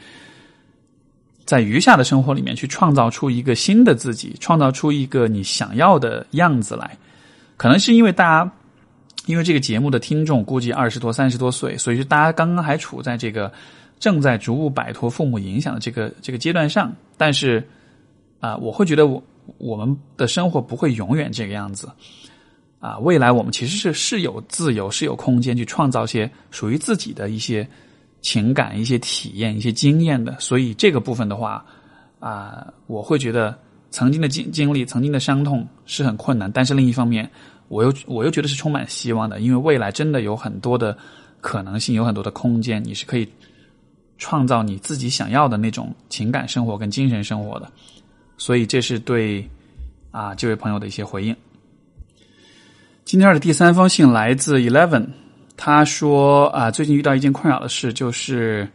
[1.45, 6.97] 在余下的生活里面，去创造出一个新的自己，创造出一个你想要的样子来。
[7.55, 8.51] 可能是因为大家，
[9.27, 13.49] 因为这个节目的听众估计二十多、三十多岁，所以大家刚刚还处在这个
[13.97, 16.93] 正在逐步摆脱父母影响的这个这个阶段上。
[17.15, 17.65] 但是
[18.39, 19.23] 啊，我会觉得我
[19.57, 21.89] 我们的生活不会永远这个样子
[22.79, 22.97] 啊。
[22.99, 27.67] 未来我们其实是是有自由、是有空间去创造些属于自己的一些。
[28.19, 31.63] 情感一些体验一些经验的，所以这个部分的话，
[32.19, 33.57] 啊，我会觉得
[33.91, 37.29] 曾经的经经历、曾经的伤痛是很困难，但是另一方面，
[37.69, 40.97] 我又我又觉得是充满希望的，因为未来真的有很多的
[41.41, 43.31] 可能性，有很多的空间，你是可以
[44.17, 47.71] 创造你自己想要的那种情感生活跟精神生活的，
[48.37, 49.47] 所以这是对
[50.11, 51.35] 啊这位朋友的一些回应。
[53.03, 55.07] 今天的第三封信来自 Eleven。
[55.59, 58.69] 他说啊，最近遇到一件困扰的事，就是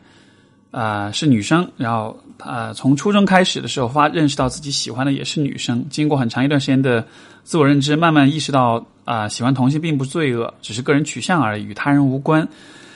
[0.72, 7.06] 啊是女生，然后啊从初中开始的时候发认识到自己喜欢的也是女生，经过很长一段时间的
[7.44, 12.48] 自我认知，慢慢意识到啊喜欢同性并不罪恶，只是个人取向而已，与他人无关。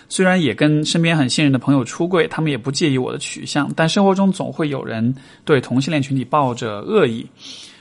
[0.09, 5.15] 虽然也跟身边很信任的朋友出柜，他们也不介意我的取向，但生活中总会有人
[5.45, 7.27] 对同性恋群体抱着恶意，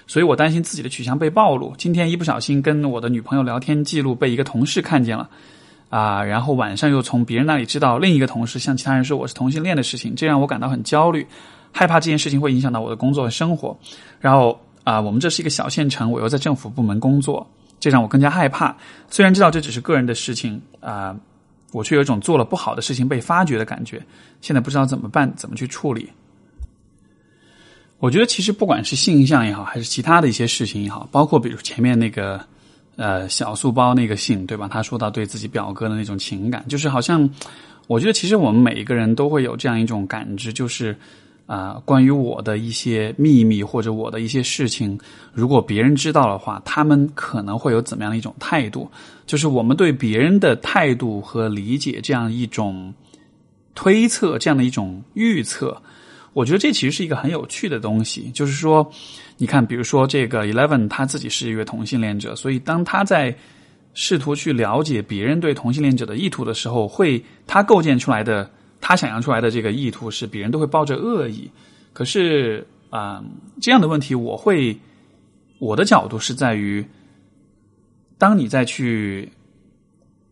[0.07, 1.73] 所以我担心自己的取向被暴露。
[1.77, 5.29] 今天一不小心跟我的女朋友聊天记录被一个同事看见了。
[5.89, 11.25] 啊，然后晚上又从别人那里知道另一个同事向其他人说我是同性恋的事情，这让我感到很焦虑，
[11.71, 13.77] 害怕这件事情会影响到我的工作和生活。
[14.19, 17.47] 然后啊，我们这是一个小县城，我又在政府部门工作，
[17.79, 18.75] 这让我更加害怕。
[19.09, 21.15] 虽然知道这只是个人的事情啊，
[21.75, 24.01] 我却有一种做了不好的事情被发觉的感觉。
[24.41, 26.09] 现在不知道怎么办，怎么去处理。
[27.99, 32.39] 我觉得其实不管是性向也好，还是其他的一些事情也好，包括比如前面那个。
[32.97, 34.69] 呃，小素包那个信，对吧？
[34.71, 37.29] 他说到对自己表哥的那种情感，就是好像，
[37.87, 40.95] 我觉得其实我们每一个人都会有这样一种感知，就是
[41.47, 44.99] 啊，关于我的一些秘密或者我的一些事情，
[45.31, 48.89] 如果别人知道的话，他们可能会有怎么样的一种态度？
[49.27, 52.91] 就是我们对别人的态度和理解这样一种
[53.75, 55.79] 推测，这样的一种预测，
[56.33, 58.31] 我觉得这其实是一个很有趣的东西。
[58.33, 58.91] 就是说，
[59.37, 63.35] 你看，比如说这个 Eleven 他自己是一位同性恋者，所以当他在
[63.93, 68.49] 试图去了解别人对同性恋者的意图的时候，会他构建出来的。
[68.87, 71.49] 他想象出来的这个意图是别人都会抱着恶意，
[71.91, 73.23] 可是啊，
[73.59, 74.77] 这样的问题我会
[75.57, 76.85] 我的角度是在于，
[78.19, 79.27] 当你再去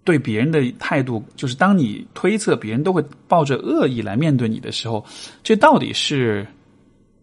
[0.04, 5.04] 对别人的态度，就是当你推测别人都会抱着恶意来面对你的时候，
[5.42, 6.46] 这到底是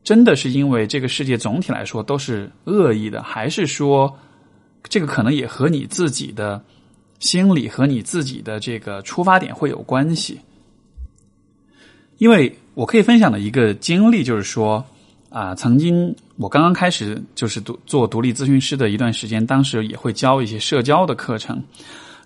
[0.03, 4.13] 真的是因为这个世界总体来说都是恶意的，还是说
[4.83, 6.61] 这个可能也和你自己的
[7.21, 10.41] 心理和你自己的这个出发点会有关系？
[12.21, 14.85] 因为我可以分享的一个经历，就是说，
[15.31, 21.63] 啊，曾经我刚刚开始就是独做独立咨询师的一段时间，当时也会教一些社交的课程，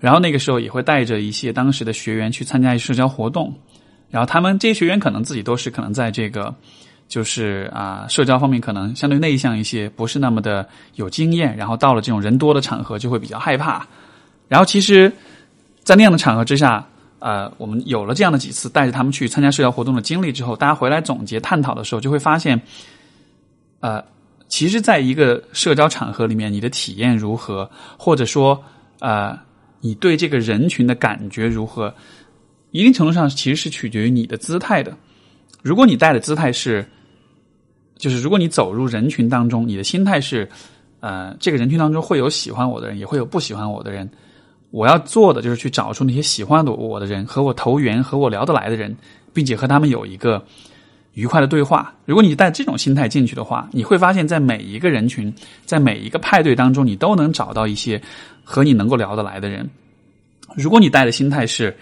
[0.00, 3.54] 然后那个时候也会带着一些当时的学员去参加一些社交活动，
[4.10, 6.52] 然后他们这些学员可能自己都是可能在这个
[7.06, 13.86] 就是啊社交方面可能相对内向一些，不是那么的有经验，然后到了这种人多的场合就会比较害怕，
[14.48, 15.12] 然后其实，
[15.84, 16.84] 在那样的场合之下。
[17.24, 22.60] 呃，我们有了这样的几次带着他们去参加社交活动的经历之后，大家回来总结探讨的时候，就会发现，
[23.80, 24.04] 呃，
[24.46, 28.62] 其实，在一个社交场合里面，你的体验如何，或者说，
[29.00, 29.38] 呃，
[29.80, 31.94] 你对这个人群的感觉如何，
[32.72, 34.94] 一定程度上其实是取决于你的姿态的。
[35.62, 36.86] 如果你带的姿态是，
[37.96, 40.46] 就是如果你走入人群当中，你的心态是，
[41.00, 44.06] 呃，这个人群当中会有喜欢我的人，也会有不喜欢我的人。
[44.74, 48.92] 我要做的就是去找出那些喜欢的我的人，和我投缘、和我聊得来的人，
[49.32, 50.44] 并且和他们有一个
[51.12, 51.94] 愉快的对话。
[52.04, 55.32] 如果你带这种心态进去的话，你会发现在每一个人群、
[55.64, 58.02] 在每一个派对当中，你都能找到一些
[58.42, 59.70] 和你能够聊得来的人。
[60.56, 61.72] 如果你带的心态是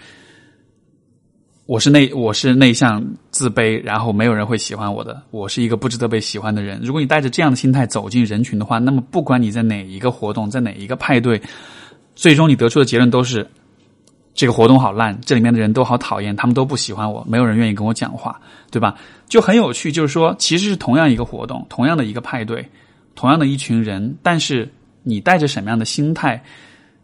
[1.65, 6.79] 我是内我是内向、自卑，然后没有人会喜欢我的，我是一个不值得被喜欢的人。
[6.83, 11.41] 如果你带着这样的心态走进人群的话，那么不管你在哪一个活动，在哪一个派对。
[12.15, 13.49] 最终你得出的结论都是，
[14.35, 18.39] 这个活动好烂，这里面的人都好讨厌，他们都不喜欢我，没有人愿意跟我讲话，
[18.71, 18.95] 对吧？
[19.27, 22.67] 就很有趣，就是说，其实是同样一个活动，同样的一个派对，
[23.15, 26.43] 同样的一群人，但是你带着什么样的心态，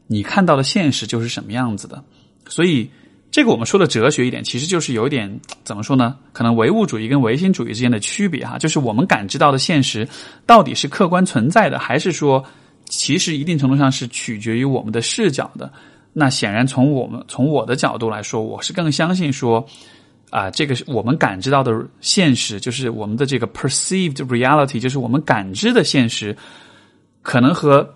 [0.07, 2.03] 你看到的现实就是什么样子的。
[2.47, 2.89] 所以，
[3.31, 6.15] 这个我们说的哲学一点，其实就是有一点怎么说呢？
[6.33, 10.07] 可能唯物主义跟唯心主义之间的区别哈，就是我们感知到的现实
[10.45, 12.45] 到底是客观存在的，还是说？
[12.89, 15.71] 其实一定程度上是取决于我们的视角的。
[16.11, 19.65] 那显然从我们从我的角度来说，我是更相信说，
[20.31, 21.71] 啊，这个是我们感知到的
[22.01, 26.35] 现实，就是我们的这个 perceived reality，就是我们感知的现实，
[27.21, 27.95] 可能和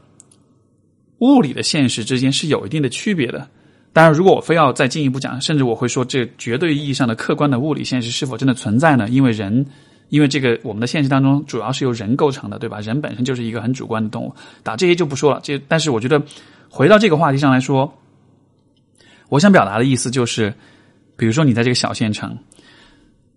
[1.17, 3.49] 物理的现实之间是有一定的区别的。
[3.91, 9.09] 当然，如果我非要再进一步讲，甚至我会说，这绝对意义上的客观的物理现实是否真的存在呢？
[9.09, 9.65] 因为人。
[10.13, 12.79] 因为这个，我们的现实当中主要是由人构成的，对吧？
[12.81, 15.39] 人本身就是一个很主观的动物，打这些就不说了。
[15.41, 16.21] 这，但是我觉得
[16.69, 17.91] 回到这个话题上来说，
[19.29, 20.53] 我想表达的意思就是，
[21.17, 22.37] 比如说你在这个小县城，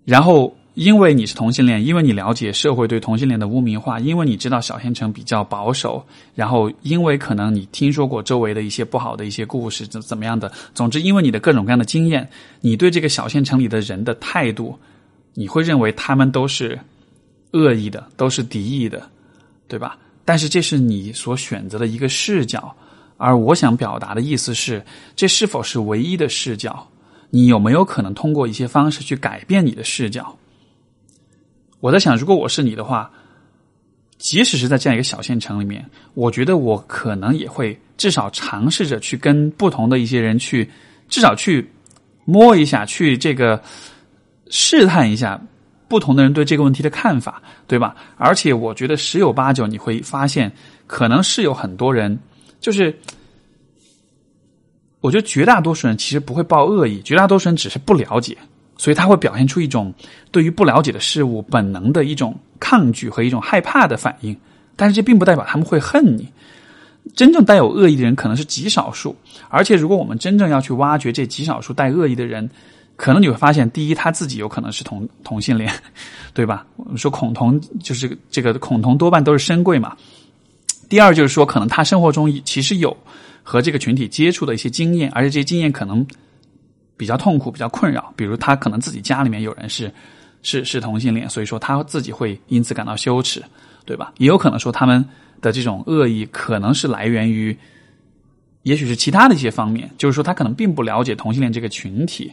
[0.05, 6.05] 然后因为你是同性恋，因为你了解社会对同性恋的污名化，因为你知道小县城比较保守，
[6.35, 12.29] 然后因为可能你听说过周围的一些不好的一些故事怎怎么样的，总之因为你的各种各样的经验，
[12.61, 14.79] 你对这个小县城里的人的态度。
[15.39, 16.81] 你会认为他们都是
[17.53, 19.07] 恶意的，都是敌意的，
[19.69, 19.99] 对吧？
[20.25, 22.75] 但是这是你所选择的一个视角，
[23.19, 24.83] 而我想表达的意思是，
[25.15, 26.89] 这是否是唯一的视角？
[27.29, 30.35] 你有没有可能通过一些方式去改变你的视角？
[31.81, 33.11] 我在想，如果我是你的话，
[34.17, 35.85] 即使是在这样一个小县城里面，
[36.15, 40.71] 我觉得我可能也会至少尝试着去跟不同的一些人去，
[41.11, 41.71] 至少去
[42.25, 43.63] 摸一下，去这个。
[44.49, 45.41] 试探一下
[45.89, 47.95] 不同的人对这个问题的看法，对吧？
[48.17, 50.51] 而且我觉得十有八九你会发现，
[50.87, 52.19] 可能是有很多人，
[52.61, 52.97] 就是
[55.01, 58.37] 我觉得绝大多数人其实不会抱恶意，绝大多数人只是不了解，
[58.77, 59.95] 所以他会表现出一种
[60.33, 64.37] 对于不了解的事物本能的一种抗拒和一种害怕的反应。
[64.75, 66.29] 但是这并不代表他们会恨你。
[67.15, 69.15] 真正带有恶意的人可能是极少数，
[69.49, 72.51] 而且如果我们真正要去挖掘这极少数带恶意的人。
[72.97, 75.71] 可能你会发现，第一，他自己有可能是同同性恋，
[76.33, 76.67] 对吧？
[76.77, 79.95] 我们说恐同就是这个恐同多半都是深贵嘛。
[80.89, 82.97] 第二，就是说可能他生活中其实有
[83.43, 86.07] 和这个群体接触的一些经验，而且这些经验可能
[86.97, 88.13] 比较痛苦、比较困扰。
[88.17, 89.93] 比如他可能自己家里面有人是
[90.43, 93.43] 是是同性恋，所以说他自己会因此感到羞耻，
[93.85, 94.13] 对吧？
[94.17, 95.05] 也有可能说他们
[95.43, 97.55] 的这种恶意可能是来源于，
[98.63, 102.33] 也许是其他的一些方面，就是说他可能并不了解同性恋这个群体。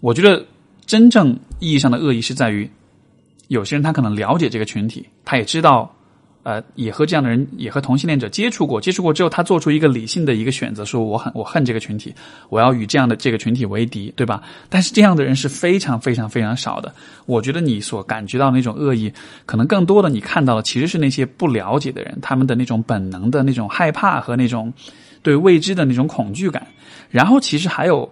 [0.00, 0.44] 我觉得
[0.86, 2.70] 真正意义上的恶意是在于，
[3.48, 5.92] 有些人他可能了解这个群体，他也知道。
[6.42, 12.14] 呃，也和这样的人，也和同性恋者接触过，接触过之后，他做出一个理性的一个选择，说我很我恨这个群体，
[12.50, 14.40] 我要与这样的这个群体为敌，对吧？
[14.68, 16.94] 但是这样的人是非常非常非常少的。
[17.26, 19.12] 我觉得你所感觉到那种恶意，
[19.44, 24.72] 可能更多的你看到的其实是那些不了解的人，他们的那种本能的那种害怕和那种
[25.24, 26.64] 对未知的那种恐惧感。
[27.10, 28.08] 然后其实还有，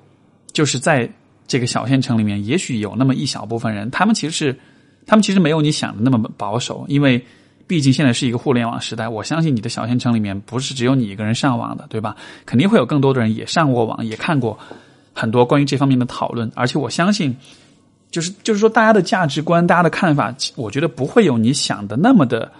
[0.52, 1.08] 就是在
[1.46, 4.58] 这个小县城里面，也许有那么一小部分人，他们其实是，
[5.06, 7.24] 他们其实没有你想的那么保守，因为。
[7.66, 12.14] 毕竟现在是一个互联网时代，我相信你的小县城里面不是只有你一个人上网的，对吧？
[12.44, 14.58] 肯定会有更多的人也上过网，也看过
[15.14, 16.52] 很多关于这方面的讨论。
[16.54, 17.34] 而且我相信，
[18.10, 22.52] 就是就是说，大家的价值观、大家的看法，我觉得不会有你想的那么的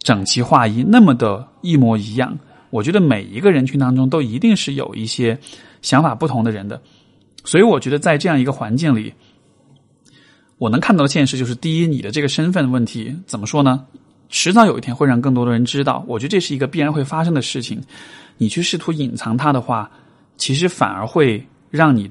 [0.00, 2.38] 整齐划一，那么的一模一样。
[2.68, 5.38] 我觉得每一个人群当中都一定是有一些
[5.80, 6.78] 想法不同的人的。
[7.44, 9.12] 所以我觉得在这样一个环境里。
[10.56, 13.84] 我能看到的现实就是，第一，你的这个身份问题怎么说呢？
[14.30, 16.04] 迟早有一天会让更多的人知道。
[16.06, 17.82] 我觉得这是一个必然会发生的事情。
[18.38, 19.90] 你去试图隐藏它的话，
[20.36, 22.10] 其实反而会让你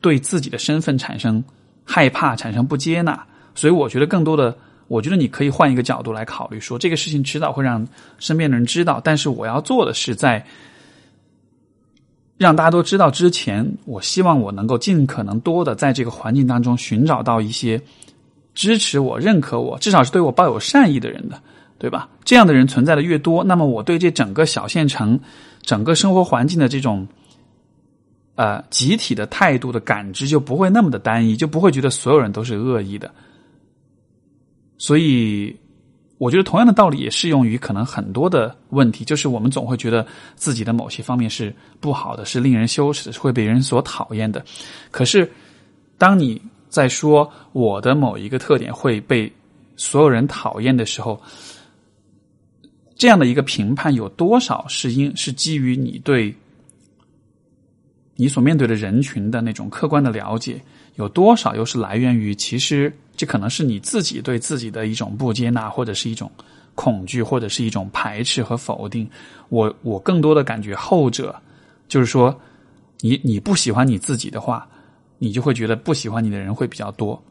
[0.00, 1.42] 对自己的身份产生
[1.82, 3.26] 害怕，产生不接纳。
[3.54, 4.56] 所以，我觉得更多的，
[4.86, 7.84] 我觉得你可以换一个角度来考虑，说这个事情迟早会让
[8.18, 9.00] 身边的人知道。
[9.02, 10.44] 但是，我要做的是在。
[12.42, 17.80] 让大家都知道之前，我希望我能够尽可能多的在这个环境当中寻找到一些
[18.54, 21.40] 支持我、认可我，至少是对我抱有善意的人的，
[21.78, 22.08] 对吧？
[22.24, 25.18] 这样的人存在的越多，那么我对这整个小县城、
[25.62, 27.06] 整个生活环境的这种
[28.34, 33.10] 呃集体的态度的感知就不会那么的单一，就不会觉得所有人都是恶意的。
[34.76, 35.56] 所以。
[36.22, 40.06] 我觉得同样的道理也适用于可能很多的问题，就是我们总会觉得
[40.36, 44.44] 自己的某些方面是不好的，是令人羞耻的，是会被人所讨厌的。
[44.92, 45.28] 可是，
[45.98, 49.32] 当你在说我的某一个特点会被
[49.74, 51.20] 所有人讨厌的时候，
[52.94, 56.32] 这样的一个评判有多少是因是基于你对
[58.14, 60.62] 你所面对的人群的那种客观的了解？
[60.94, 62.96] 有多少又是来源于其实？
[63.16, 66.30] 这可能是你自己对自己的一种不接纳，或者是一种
[66.74, 69.08] 恐惧，或者是一种排斥和否定。
[69.50, 71.34] 我我更多的感觉后者，
[71.88, 72.34] 就是说，
[73.00, 74.66] 你你不喜欢你自己的话，
[75.18, 77.22] 你就会觉得不喜欢你的人会比较多。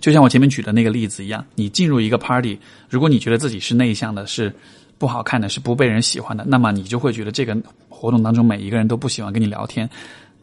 [0.00, 4.54] 就像我前面举的那个例子一样，你进入一个 party，如果你觉得自己是内向的，是
[4.98, 7.56] 不好看的，是不被人喜欢的，那么你就会觉得这个
[7.88, 9.88] 活动当中每一个人都不喜欢跟你聊天。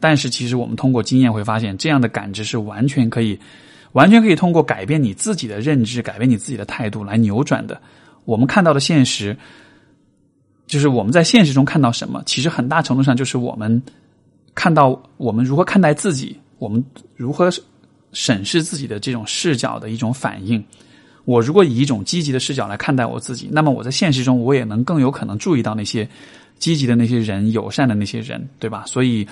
[0.00, 3.38] 但是其实我们通过经验会发现，这样的感知是完全可以。
[3.96, 7.80] 完全可以通过改变你自己的认知、改变你自己的态度来扭转的。
[8.26, 9.34] 我们看到的现实，
[10.66, 13.82] 就是我们在现实中看到什么，其实很大程度上就是我们
[14.54, 16.84] 看到我们如何看待自己，我们
[17.16, 17.50] 如何
[18.12, 20.62] 审视自己的这种视角的一种反应。
[21.24, 26.06] 我如果以一种积极的视角来看待我自己，那么我在现实中我也能更有可能注意到那些
[26.58, 28.84] 积极的那些人、友善的那些人，对吧？
[28.86, 29.26] 所以，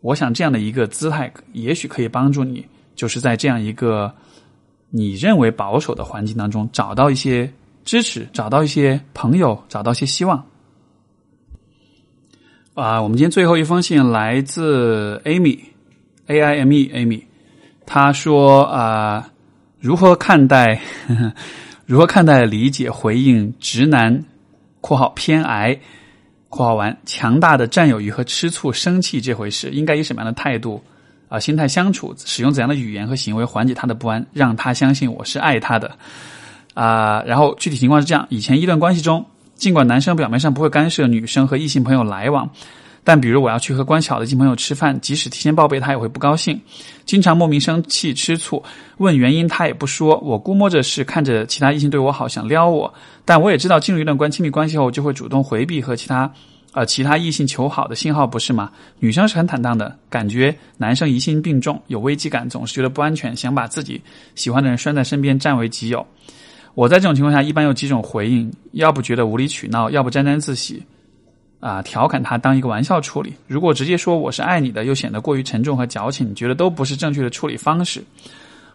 [0.00, 2.64] 我想这样的一个姿态，也许可以帮助你。
[2.94, 4.12] 就是在这样一个
[4.90, 7.52] 你认为保守的环境当中，找到一些
[7.84, 10.44] 支持，找到一些朋友，找到一些希望。
[12.74, 17.24] 啊，我们今天最后一封信来自 Amy，A I M E Amy，
[17.84, 19.30] 他说啊，
[19.80, 20.80] 如何看待
[21.84, 24.24] 如何看待理解回应直男
[24.80, 25.78] （括号偏癌
[26.48, 30.82] ）（括号完）强大的占有欲和吃醋、生气这回事，应该以什么样的态度？
[31.30, 35.90] 啊，心态相处，使用怎样的语言和行为缓解他的不安，让他相信我是爱他的。
[36.74, 39.24] 啊，然后具体情况是这样：以前一段关系中，
[39.54, 42.50] 尽管男生表面上不会干涉女生和异性朋友来往，
[43.04, 46.60] 但比如我要去和关系好的异性朋友吃饭，即使提前报备，他也会不高兴，
[47.04, 48.62] 经常莫名生气、吃醋，
[48.98, 50.18] 问原因他也不说。
[50.18, 52.92] 我估摸着是看着其他异性对我好，想撩我，
[53.24, 56.32] 但我也知道进入一段关亲密关系后，就会主动回避和其他。
[56.72, 58.70] 呃，其他异性求好的信号不是吗？
[59.00, 64.00] 女生是很坦荡的，感觉男生疑心病重，有危机感，总是觉得不安全，想把自己
[64.36, 66.06] 喜欢的人拴在身边，占为己有。
[66.74, 70.80] 我在这种情况下，一般有几种回应：要不觉得无理取闹，要不沾沾自喜，
[71.58, 73.34] 啊，调侃他当一个玩笑处理。
[73.48, 78.00] 如果直接说我是爱你的，又显得过于沉重和矫情，觉得都不是正确的处理方式。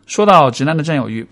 [0.06, 1.26] 说到直男的占有欲。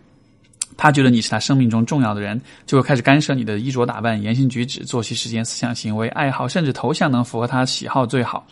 [0.77, 8.45] 他觉得你是他生命中重要的人，就会开始干涉你的衣着打扮、言行举止、作息时间、思想行为、爱好，甚至头像能符合他喜好最好。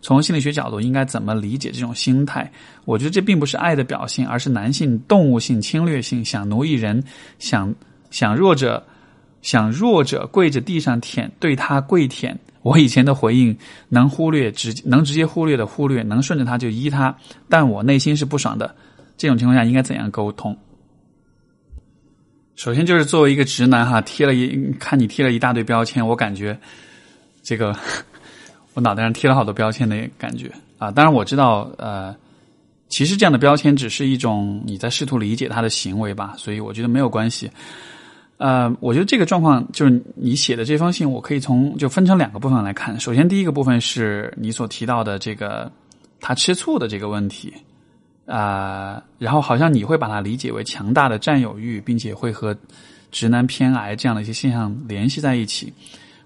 [0.00, 2.48] 从心理学角度应该怎么理解这种心态？
[2.84, 7.02] 我觉得这并不是爱的表现，而是男性动物性侵略性，想奴役人，
[7.40, 7.74] 想
[8.10, 8.80] 想弱者，
[9.42, 12.38] 想弱者跪着地上舔，对他跪舔。
[12.62, 13.56] 我以前的回应
[13.88, 17.16] 能忽略，直能直接忽略的忽略，能顺着他就依他，
[17.48, 18.72] 但我内心是不爽的。
[19.16, 20.56] 这种情况下应该怎样沟通？
[22.58, 26.58] 首先就是作为一个直男哈，贴了一看你贴了一大堆标签，我感觉
[27.40, 27.72] 这个
[28.74, 30.90] 我脑袋上贴了好多标签的感觉啊。
[30.90, 32.12] 当然我知道，呃，
[32.88, 37.48] 其实这样的标签只是一种你在试图理解他的行为吧，所以我觉得没有关系。
[38.38, 42.98] 呃，我觉得这个状况就是你写的这封信，我可以从就分成两个部分来看。
[42.98, 45.70] 首先，第一个部分是你所提到的这个
[46.20, 47.54] 他吃醋的这个问题
[48.28, 52.54] 啊，然后好像你会把它理解为强大的占有欲，并且会和
[53.10, 55.72] 直男偏爱这样的一些现象联系在一起。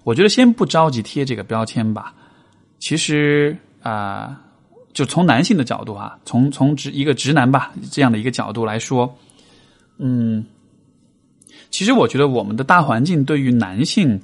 [0.03, 2.13] 我觉得先不着急贴这个标签吧。
[2.77, 4.41] 其实啊，
[4.91, 9.17] 就从男性的角度啊，从从直一个直男吧这样的一个角度来说，
[9.97, 10.45] 嗯。
[11.69, 14.21] 其实我觉得我们的大环境对于男性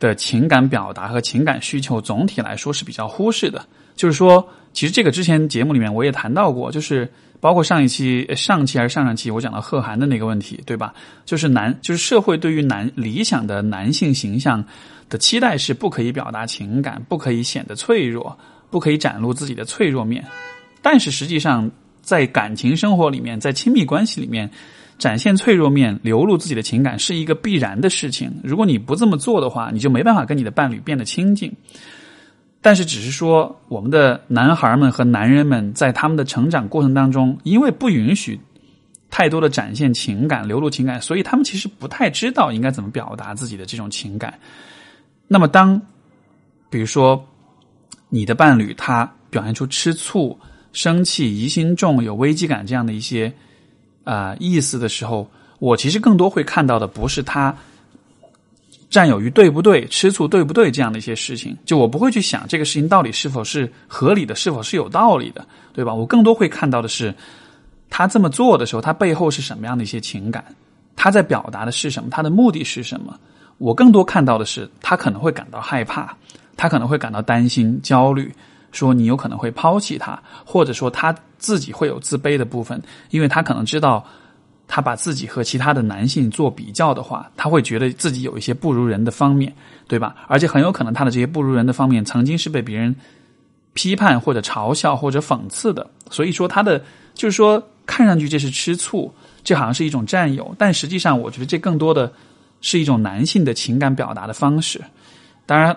[0.00, 3.64] 的情感表达和情感需求总体来说是比较忽视的。
[3.98, 10.94] 就是说，其实这个之前节目里面我也谈到过，就是包括上一期、上期还是上上期我讲到贺涵的那个问题，对吧？
[11.26, 14.64] 就是男，就是社会对于男理想的男性形象
[15.08, 18.38] 的期待是不可以表达情感，不可以显得脆弱，
[18.70, 20.24] 不可以展露自己的脆弱面。
[20.80, 21.68] 但是实际上，
[22.00, 24.48] 在感情生活里面，在亲密关系里面。
[24.98, 28.40] 展现脆弱面、流露自己的情感是一个必然的事情。
[28.42, 31.52] 如果你不这么做的话，你就没办法跟你的伴侣变得亲近。
[32.60, 38.38] 但是，只是说我们的男孩们和男人们在他们的成长过程当中，因为不允许
[39.10, 44.38] 太多的展现情感、流露情感，所以他们其实不太知道应该怎么表达自己的这种情感。
[45.26, 45.80] 那么，当
[46.70, 47.24] 比如说
[48.08, 50.38] 你的伴侣他表现出吃醋、
[50.72, 53.32] 生气、疑心重、有危机感这样的一些。
[54.04, 57.54] 啊，意思的时候，我其实更多会看到的不是他
[58.90, 65.92] 占有欲对不对、吃醋对不对这样的一些事情，就我不会去想这个事情到底是否是合理的、是否是有道理的，对吧？
[65.92, 67.14] 我更多会看到的是
[67.90, 70.44] 他这么做的时候，他背后是什么样的一些情感，
[70.96, 73.18] 他在表达的是什么，他的目的是什么？
[73.58, 76.16] 我更多看到的是他可能会感到害怕，
[76.56, 78.32] 他可能会感到担心、焦虑。
[78.70, 84.04] 说你有可能会抛弃他，或者说他自己会有自卑的部分，因为他可能知道，
[84.68, 89.52] 他把自己和其他的男性做比较的话，他会觉得自己有一些不如人的方面，
[89.88, 90.14] 对吧？
[90.28, 92.94] 而且很有可能他的这些不如人的方面，曾经是被别人
[93.72, 95.84] 批判或者嘲笑或者讽刺的。
[96.10, 96.78] 所以说他的
[97.14, 99.12] 就是说，看上去这是吃醋，
[99.42, 102.12] 这好像是一种占有，但实际上我觉得这更多的
[102.60, 104.80] 是一种男性的情感表达的方式。
[105.46, 105.74] 当然，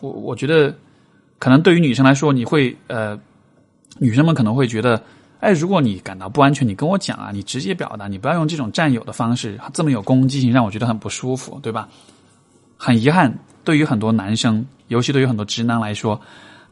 [0.00, 0.72] 我我觉得。
[1.36, 3.18] 可能对于女生来说，你会呃，
[3.98, 5.02] 女生们可能会觉得，
[5.44, 11.86] 哎，如果你感到不安全，你跟我讲啊，你直接表达，你不要用这种占有的方式，这么有攻击性，让我觉得很不舒服，对吧？
[12.78, 16.18] 很遗憾，对于很多男生，尤其对于很多直男来说，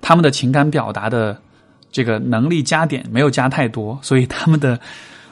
[0.00, 1.38] 他们的情感表达的
[1.90, 4.80] 这个能力加点没有加太多，所以他们的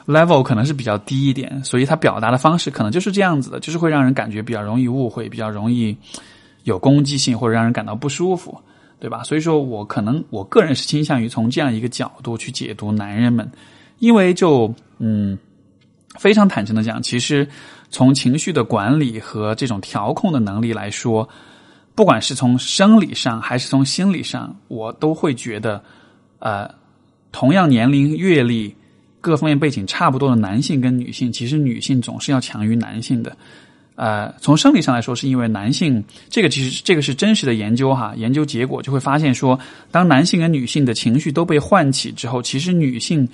[0.05, 5.97] level 可能是比较低一点，所以他表达的方式可能就是这样子的，就是会让人感觉比较容易误会，比较容易
[6.65, 8.61] 有攻击性，或者让人感到不舒服。
[9.01, 9.23] 对吧？
[9.23, 13.51] 所以说我可能我个人是倾向于从这样一个角度去解读男人们，
[13.97, 15.35] 因为就嗯，
[16.19, 17.47] 非常坦诚的讲，其实
[17.89, 21.27] 从情绪的管理和这种调控的能力来说，
[21.95, 25.83] 不管是从生理上还是从心理上，我都会觉得，
[26.37, 26.69] 呃，
[27.31, 28.75] 同样年龄、阅历、
[29.19, 33.35] 各方面背景差不多的男性跟女性，其实女性总是要强于男性的。
[33.95, 39.59] 呃，从生理上来说，是因为男性这个其实这个是真实的研究哈，研究结果就会发现说，
[39.91, 43.27] 当男性跟女性的情绪都被唤起之后，其实女性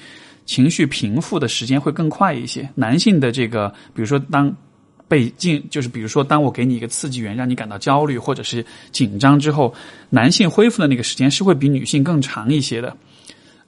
[0.46, 2.68] 情绪平复的时间会更快一些。
[2.76, 4.54] 男性的这个，比如说当
[5.08, 9.74] 被进，就是比如说当我给你一个刺激源，让你感到焦虑或者是紧张之后，
[10.10, 12.94] 男性恢复的那个时间是会比女性更长一些的。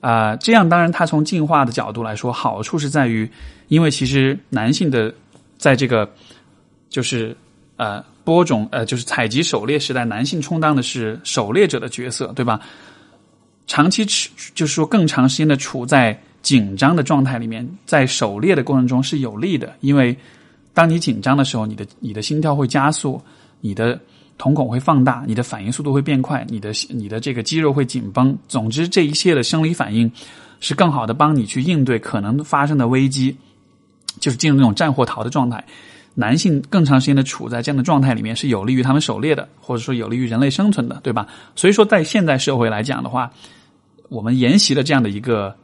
[0.02, 3.30] 啊，这样当然，它从进化的角度来说，好处是在于，
[3.70, 5.14] 因为其实男性的
[5.58, 6.12] 在这个。
[6.90, 7.36] 就是
[7.78, 12.60] 呃播种呃就是采集狩猎时代，男性充当的是狩猎者的角色，对吧？
[13.68, 20.18] 长期处就是说更长时间的处在紧张的状态里面，在狩猎的过程中是有利的，因为
[20.74, 23.22] 当你紧张的时候，你的你的心跳会加速，
[23.62, 24.00] 你的
[24.38, 28.36] 瞳孔会放大，你的反应速度会变快，你的你的这个肌肉会紧绷。
[28.48, 30.12] 总之，这一切的生理反应
[30.60, 33.38] 是更好的帮你去应对可能发生的危机，
[34.20, 35.64] 就是进入那种战或逃的状态。
[36.20, 41.26] 男性更长时间的处在这样的状态里面，是有利于他们狩猎的，或者说有利于人类生存的，对吧？
[41.56, 43.32] 所以说，在现代社会来讲的话，
[44.10, 45.56] 我们沿袭了这样的一个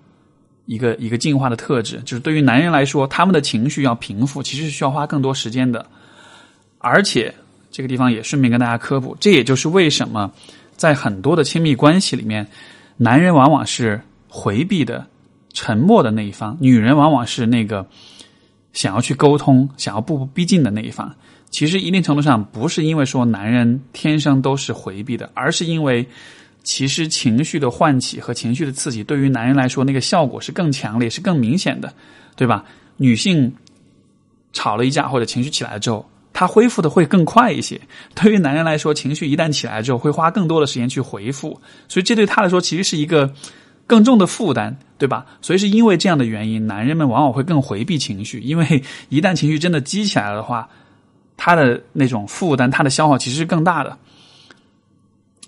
[0.65, 5.85] 一个一个进化的特质，就是对于男人来说，他们的情绪要平复，其实是需要花更多时间的。
[6.79, 7.33] 而且
[7.69, 10.31] 这个地方也顺便跟大家科普，这也就是为什么
[10.77, 12.47] 在很多的亲密关系里面，
[12.95, 13.99] 男人往往是
[14.29, 15.05] 回避的、
[15.51, 17.85] 沉默的那一方，女人往往是那个
[18.75, 21.11] 想要去沟通、想要步步逼近的那一方。
[21.49, 26.05] 其实一定程度上不是因为说男人天生都是回避的，而是因为
[26.63, 31.93] 其实情绪的唤起和情绪的刺激对于男人来说那个效果是更强烈、是更明显的，
[32.35, 32.65] 对吧？
[32.97, 33.53] 女性
[34.51, 37.79] 吵了一架或者情绪起来之后，她恢复的会更快一些。
[38.13, 43.33] 对于男人来说，情绪一旦起来之后，会花更多的时间去回复，所以这对他来说其实是一个
[43.87, 45.25] 更重的负担，对吧？
[45.41, 50.69] 所以是因为这样的原因，男人们往往会更回避情绪，因为 一旦情绪真的激起来的话。
[51.37, 53.97] 他的那种负担，他的消耗其实是更大的。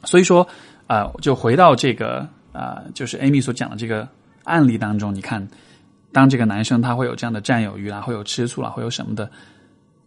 [0.04, 0.46] 所以说，
[0.88, 4.06] 呃，就回到这个啊，就是 Amy 所讲的这个
[4.44, 5.48] 案例当中，你看，
[6.12, 9.32] 当这个男生他会有这样的占有欲啊，会有吃醋啊，会有什么的，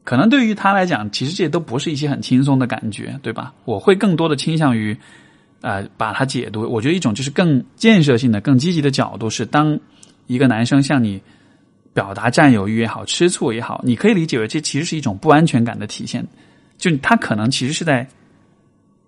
[0.05, 3.55] 可能对于他来讲，其实这些都不是一些很轻松的感觉，对吧？
[3.65, 4.95] 我会更多的倾向于，
[5.61, 6.63] 呃，把它解读。
[6.63, 9.79] 我觉得一种就是更建设性的、更积极的角度是，当
[10.27, 11.21] 一个男生向你。
[11.93, 16.25] 表达占有欲也好，吃醋也好，你可以理解为这其实是一种不安全感的体现。
[16.79, 18.07] 就他可能其实是在，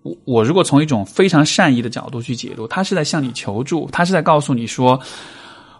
[0.01, 4.99] 我我如果从一种非常善意的角度去解读，他是在向你求助，他是在告诉你说，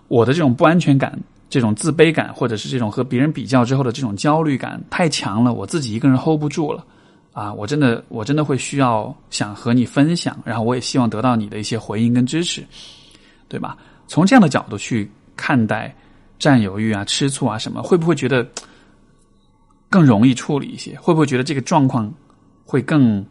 [0.07, 1.19] 我的这种不安全感、
[1.49, 6.86] 这种自卑感，或者是这种和别人比较之后的这种焦虑感太强了，我自己一个人 hold 不住了
[7.34, 7.53] 啊！
[7.53, 12.65] 我真的我真的会需要想和你分享，然后我也希望得到你的一些回应跟支持，
[13.49, 13.77] 对吧？
[14.07, 15.93] 从这样的角度去看待。
[16.39, 18.45] 占有欲啊，吃醋啊，什么会不会觉得
[19.89, 20.99] 更容易处理一些？
[20.99, 22.13] 会不会觉得这个状况
[22.65, 23.25] 会更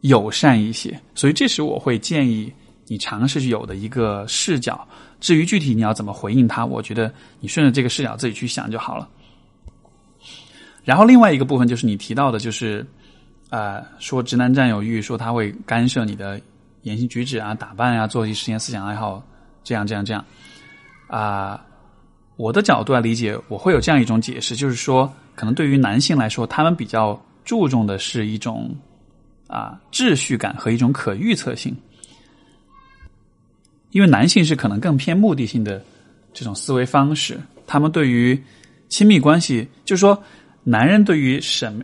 [0.00, 0.98] 友善一些？
[1.14, 2.50] 所以这时我会建议
[2.86, 4.88] 你尝试有的一个视角。
[5.20, 9.06] 至于具体你要怎么回应他，我觉得你顺着这个视角自己去想就好了。
[10.82, 12.86] 然后另外一个部分就是你提到的，就是
[13.50, 16.40] 啊，说直男占有欲，说他会干涉你的
[16.82, 19.22] 言行举止啊、打扮啊、作息时间、思想爱好，
[19.62, 20.24] 这样这样这样
[21.08, 21.62] 啊。
[22.36, 28.76] 我的角度来理解，我会有这样一种解释，就是说，可能对于男性来说，他们比较注重的是一种
[29.46, 31.74] 啊秩序感和一种可预测性，
[33.90, 35.82] 因为男性是可能更偏目的性的
[36.34, 38.38] 这种思维方式，他们对于
[38.90, 40.22] 亲密关系，就是说，
[40.62, 41.82] 男人对于什么，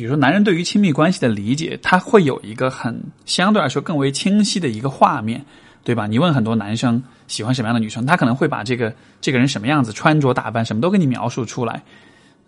[0.00, 5.44] 比如说，男人对于亲密关系的理解，他会有一个很相对来说更为清晰的一个画面。
[5.82, 6.06] 对吧？
[6.06, 11.82] 你问很多男生喜欢什么样的女生，他可能会把这个这个人什么样子、穿着打扮什么都给你描述出来，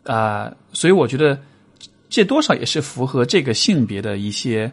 [0.05, 1.41] 啊，所以我觉得
[2.11, 4.71] 这多少也是符合这个性别的一些，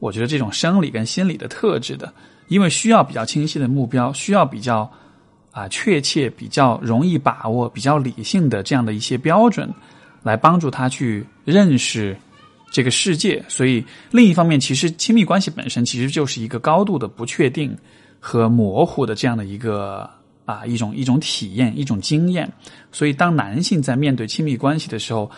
[0.00, 2.12] 我觉得这种生理跟心理的特质的，
[2.48, 4.90] 因为需要比较清晰的目标，需要比较
[5.52, 9.72] 啊确切、比较容易把握、比较理性的这样的一些标准，
[10.22, 12.16] 来帮助他去认识。
[12.72, 17.76] 这个世界，所以另一方面，其实亲密关系本身其实就是一个高度的不确定
[18.20, 20.08] 和模糊的这样的一个
[20.44, 22.48] 啊一种一种体验一种经验。
[22.92, 25.28] 所以，当男性在面对亲密关系的时候，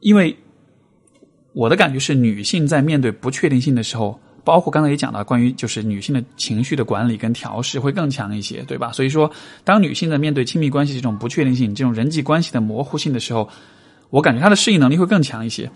[0.00, 0.36] 因为
[1.52, 8.90] 我的感觉是，女性在面对不确定性的时候，包括刚才也讲到关于就是女性的情绪的管理跟调试会更强一些，对吧？
[8.90, 9.30] 所以说，
[9.62, 13.48] 当女性在面对亲密关系这种不确定性、这种人际关系的模糊性的时候，
[14.10, 15.70] 我感觉他的适应能力会更强一些。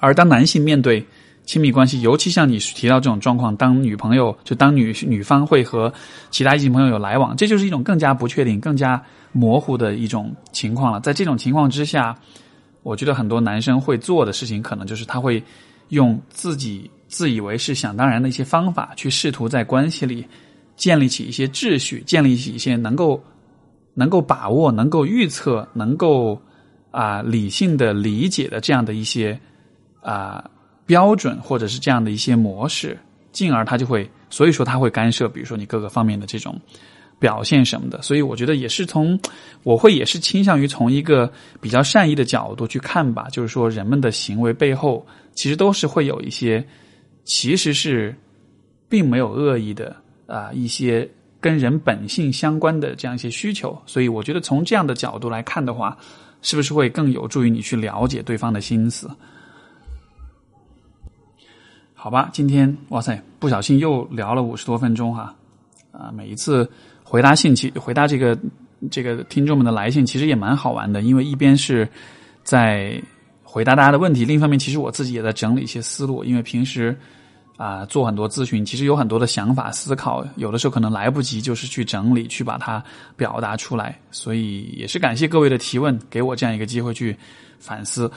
[0.00, 1.04] 而当男性面对
[1.44, 5.92] 亲密关系，尤其像你提到这种状况，当女朋友就当女女方会和
[6.30, 9.02] 其他异性朋友有来往，这就是一种更加不确定、更加
[9.32, 11.00] 模糊的一种情况了。
[11.00, 12.14] 在这种情况之下，
[12.82, 15.42] 我觉得很多男生会做的事情，可能就是他会
[15.88, 20.24] 用自己自以为是想当然的一些方法，去试图在关系里
[20.76, 23.20] 建立起一些秩序，建立起一些能够
[23.94, 26.40] 能够把握、能够预测、能够
[26.90, 29.38] 啊理性的理解的这样的一些。
[30.00, 30.42] 啊，
[30.86, 32.96] 标准或者是这样的一些模式，
[33.30, 36.58] 进而他就会，所以说他会干涉，比如说你各个方面的这种
[37.18, 38.00] 表现什么的。
[38.00, 39.18] 所以我觉得也是从，
[39.64, 41.30] 我会也是倾向于从一个
[41.60, 46.64] 比较善意的角度去看吧，就是说人们的行为背后其实都是会有一些，
[47.24, 48.16] 其实是
[48.88, 49.94] 并没有恶意的
[50.26, 51.06] 啊一些
[51.38, 53.76] 跟人本性相关的这样一些需求。
[53.84, 55.98] 所以我觉得从这样的角度来看的话，
[56.42, 59.10] 是不是会更有助于你去了解对方的心思？
[61.94, 65.34] 好吧，今天哇塞，不小心又聊了五十多分钟哈，
[65.90, 66.70] 啊，每一次
[67.02, 68.38] 回答信息，回答这个
[68.88, 71.88] 这个听众们的来信，其实也蛮好玩的，因为一边是
[72.44, 73.02] 在
[73.42, 76.96] 回答大家的问题，另一方面，其实我自己也在整理一些思路，因为平时
[77.58, 82.82] 啊做很多咨询，其实有很多的想法思考，有的时候可能来不及，就是去整理去把它
[83.16, 83.98] 表达出来。
[84.10, 87.14] 所以也是感谢各位的提问，给我这样一个机会去
[87.58, 88.10] 反思。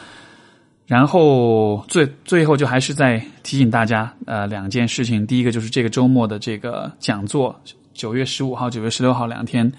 [0.85, 5.25] 然后最最后就还是再提醒大家，呃，两件事情。
[5.25, 7.59] 第一个就是这个周末的这个讲座，
[7.93, 9.71] 九月十五号、九月十六号两天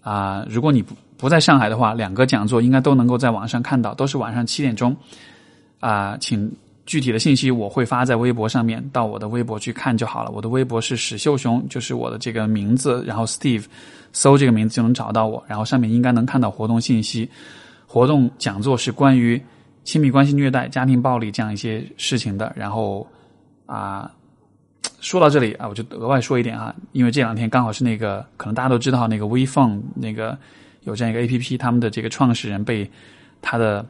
[0.00, 4.96] 啊，如果你不不在上海的话，两个讲座应该都能够在网上看到，都是晚上七点钟
[5.80, 6.50] 啊，请
[6.86, 10.30] 具体的信息我会发在微博上面，到我的微博去看就好了。
[10.30, 13.64] 我的微博是史秀雄，就是我的这个名字，然后 Steve
[14.12, 17.28] 搜这个名字就能找到我，然后上面应该能看到活动信息。
[17.86, 19.40] 活动讲座是关于。
[19.84, 23.06] 亲密关系虐待、家庭暴力这样一些事情的，然后
[23.66, 24.10] 啊，
[24.98, 30.38] 说到这里啊，我就额外说一点哈，因为这两天刚好是那个，可能大家都知道那个 WePhone 那个
[30.84, 32.90] 有这样一个 APP，他们的这个创始人被
[33.42, 33.84] 他的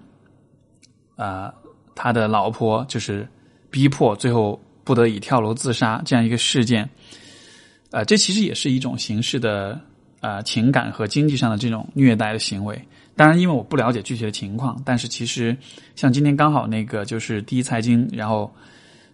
[1.15, 1.55] 啊
[1.95, 3.27] 他的老婆就是
[3.71, 6.89] 逼迫，最后不得已跳楼自杀这样一个事件，
[7.91, 9.81] 呃，这其实也是一种形式的
[10.21, 12.81] 啊情感和经济上的这种虐待的行为。
[13.17, 15.57] 当然，因为我不了解具体的情况，但是其实
[15.95, 18.53] 像今天刚好那个就是第一财经，然后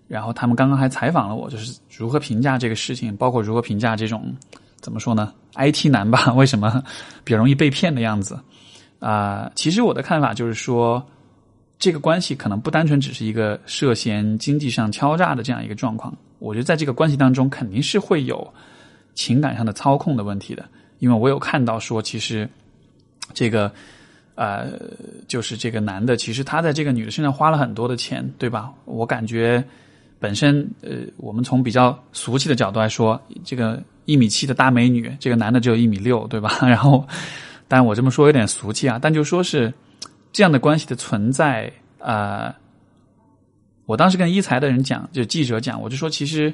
[0.08, 4.34] 然后他们刚刚还采访了我，就是如何评价这个事情，包括如何评价这种
[4.80, 6.82] 怎么说呢？IT 男吧，为什么
[7.24, 8.40] 比较容易被骗的样子
[9.00, 9.52] 啊？
[9.54, 11.06] 其实我的看法就是说，
[11.80, 18.54] 这个关系可能不单纯只是一个涉嫌经济上敲诈的这样一个状况，我觉得在这个关系当中肯定是会有
[19.16, 20.64] 情感上的操控的问题的，
[21.00, 22.48] 因为我有看到说其实。
[23.32, 23.72] 这个，
[24.34, 24.72] 呃，
[25.28, 28.72] 就是这个男的，其实他在这个女的身上花了很多的钱，对吧？
[28.86, 29.62] 我感觉
[30.18, 36.58] 本身，呃，我们从比较俗气的角度来说，这个一米七的大美女，这个男的只有一米六，对吧？
[36.66, 37.06] 然后，
[37.68, 39.72] 但我这么说有点俗气啊，但就说是
[40.32, 42.54] 这样的关系的存在，啊，
[43.86, 46.52] 我当时跟一财的人讲，就记者讲，我就说，其实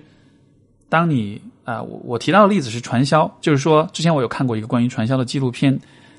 [0.88, 5.78] 当你啊，我我提到的例子是传销，就是说，之前我有看过一个关于传销的纪录片。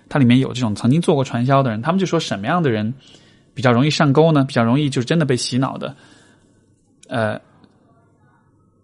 [0.10, 2.94] 它里面有这种曾经做过传销的人，他们就说什么样的人
[3.54, 4.46] 比较容易上钩呢？
[4.46, 5.94] 比较容易就是真的被洗脑的，
[7.10, 7.38] 呃，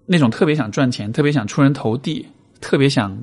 [0.05, 2.27] 那种特别想赚钱、特别想出人头地、
[2.59, 3.17] 特别想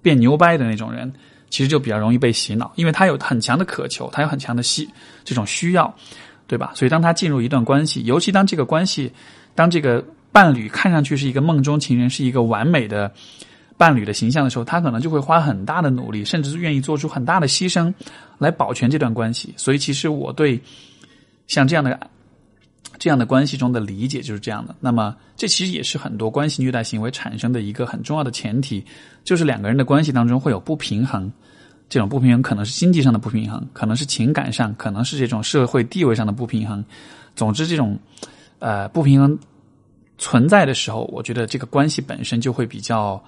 [0.00, 1.12] 变牛掰的那种人，
[1.50, 4.88] 其实就比较容易被洗脑，因为他有很强的渴求，他有很强的需
[5.24, 5.94] 这种需要，
[6.46, 6.72] 对吧？
[6.74, 9.12] 所以当他进入一段关系，尤其当这个关系，
[9.54, 13.12] 当这个伴侣看上去是一个梦中情人，是一个完美的。
[13.76, 17.90] 伴侣的形象的时候，他可能就会花很大的努力，甚至是愿意做出很大的牺牲，
[18.36, 19.54] 来保全这段关系。
[19.56, 20.60] 所以，其实我对
[21.46, 21.98] 像这样的
[23.00, 24.72] 这样的关系中的理解就是这样的。
[24.78, 28.84] 那么，这其实也是很多关系虐待行为产生的一个很重要的前提，
[29.24, 31.28] 就是两个人的关系当中会有不平衡。
[31.88, 36.84] 这种不平衡可能是经济上的不平衡，可能是情感上，可能是这种社会地位上的不平衡。
[37.34, 37.98] 总之，这种
[38.60, 39.36] 呃不平衡
[40.18, 43.20] 存在的时候，我觉得这个关系本身就会比较。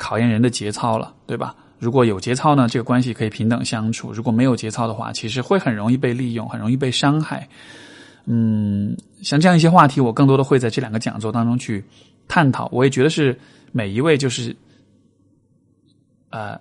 [0.00, 1.56] 考验人的节操了，对吧？
[1.80, 7.48] 如果有节操呢，这个关系可以平等相处；如果没有节操的话，其实会很容易被利用，很容易被伤害。
[8.30, 11.82] 嗯，像这样一些话题，我更多的会在这两个讲座当中去
[12.28, 12.68] 探讨。
[12.70, 13.38] 我也觉得是
[13.72, 14.54] 每一位就是
[16.30, 16.60] 呃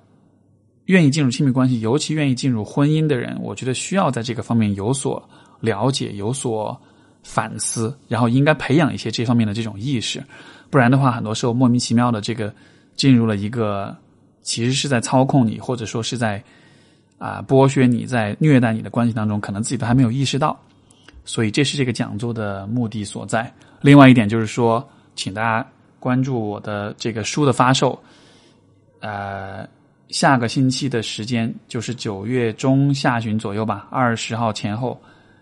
[0.85, 5.21] 愿意进入亲密关系，尤其愿意进入婚姻的人，我觉得需要在这个方面有所
[5.59, 6.79] 了解、有所
[7.23, 10.23] 反思，然后应该培养一些这方面的这种意识。
[10.69, 12.53] 不然的话，很多时候莫名其妙的这个。
[12.97, 13.95] 进入了一个
[14.41, 16.43] 其实是在操控你，或者说是在
[17.19, 20.59] 啊剥削你，在虐待你的关系当中，可能自己都还没有意识到，
[21.27, 23.53] 所以这是这个讲座的目的所在。
[23.81, 24.83] 另外一点就是说，
[25.15, 25.63] 请大家
[25.99, 28.01] 关注我的这个书的发售，
[29.01, 29.67] 呃，
[30.09, 34.99] 下个星期的时间就是九月中下旬左右吧，二十号前后，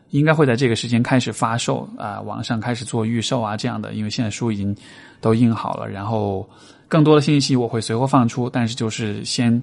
[0.10, 4.76] 应该会在这个时间开始发售啊，网上开始做预售啊这样的，因为现在书已经
[5.22, 6.46] 都印好了，然后。
[6.88, 9.62] 更多的信息我会随后放出，但是就是先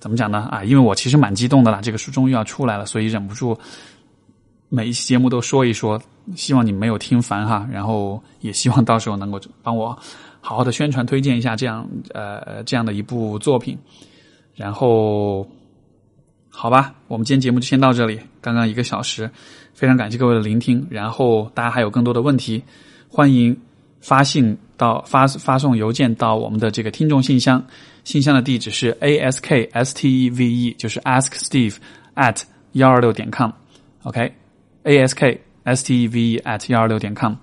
[0.00, 0.48] 怎么讲呢？
[0.50, 3.56] 啊，因为我其实蛮激动的啦，这个书终于要出来了，所以忍不住
[4.68, 6.00] 每一期节目都说一说，
[6.36, 7.68] 希望你没有听烦哈。
[7.72, 9.98] 然后也希望到时候能够帮我
[10.40, 13.76] 好好的宣传推荐一下这样呃这样的一部作品。
[14.54, 15.48] 然后
[16.50, 19.30] 好吧，我们今天节目就先到这里，刚刚一个小时，
[19.74, 20.86] 非常感谢各位的聆听。
[20.90, 22.62] 然后大家还有更多的问题，
[23.08, 23.56] 欢迎
[24.00, 24.56] 发信。
[24.78, 27.60] 到发发送邮件到我们的这个听众信箱，
[28.04, 31.74] 信箱的地址是 a s k s t e v e，就是 ask steve
[32.14, 32.44] at
[32.74, 34.32] 幺二六点 com，OK
[34.84, 37.34] asksteve at 幺二六点 com，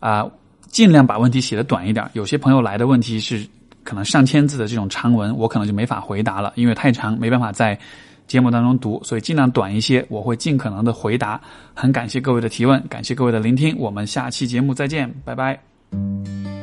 [0.00, 0.26] 啊，
[0.68, 2.08] 尽量把问题写的短一点。
[2.12, 3.46] 有些朋友来的问题是
[3.82, 7.78] 可能上千字的这种长文，我可能就没法回答了，因为太长，没办法在
[8.26, 11.40] 节目当中读，所以尽量短一些，我会尽可能的回答。
[11.74, 16.55] 很感谢各位的提问，感谢各位的聆听，我们下期节目再见，拜拜。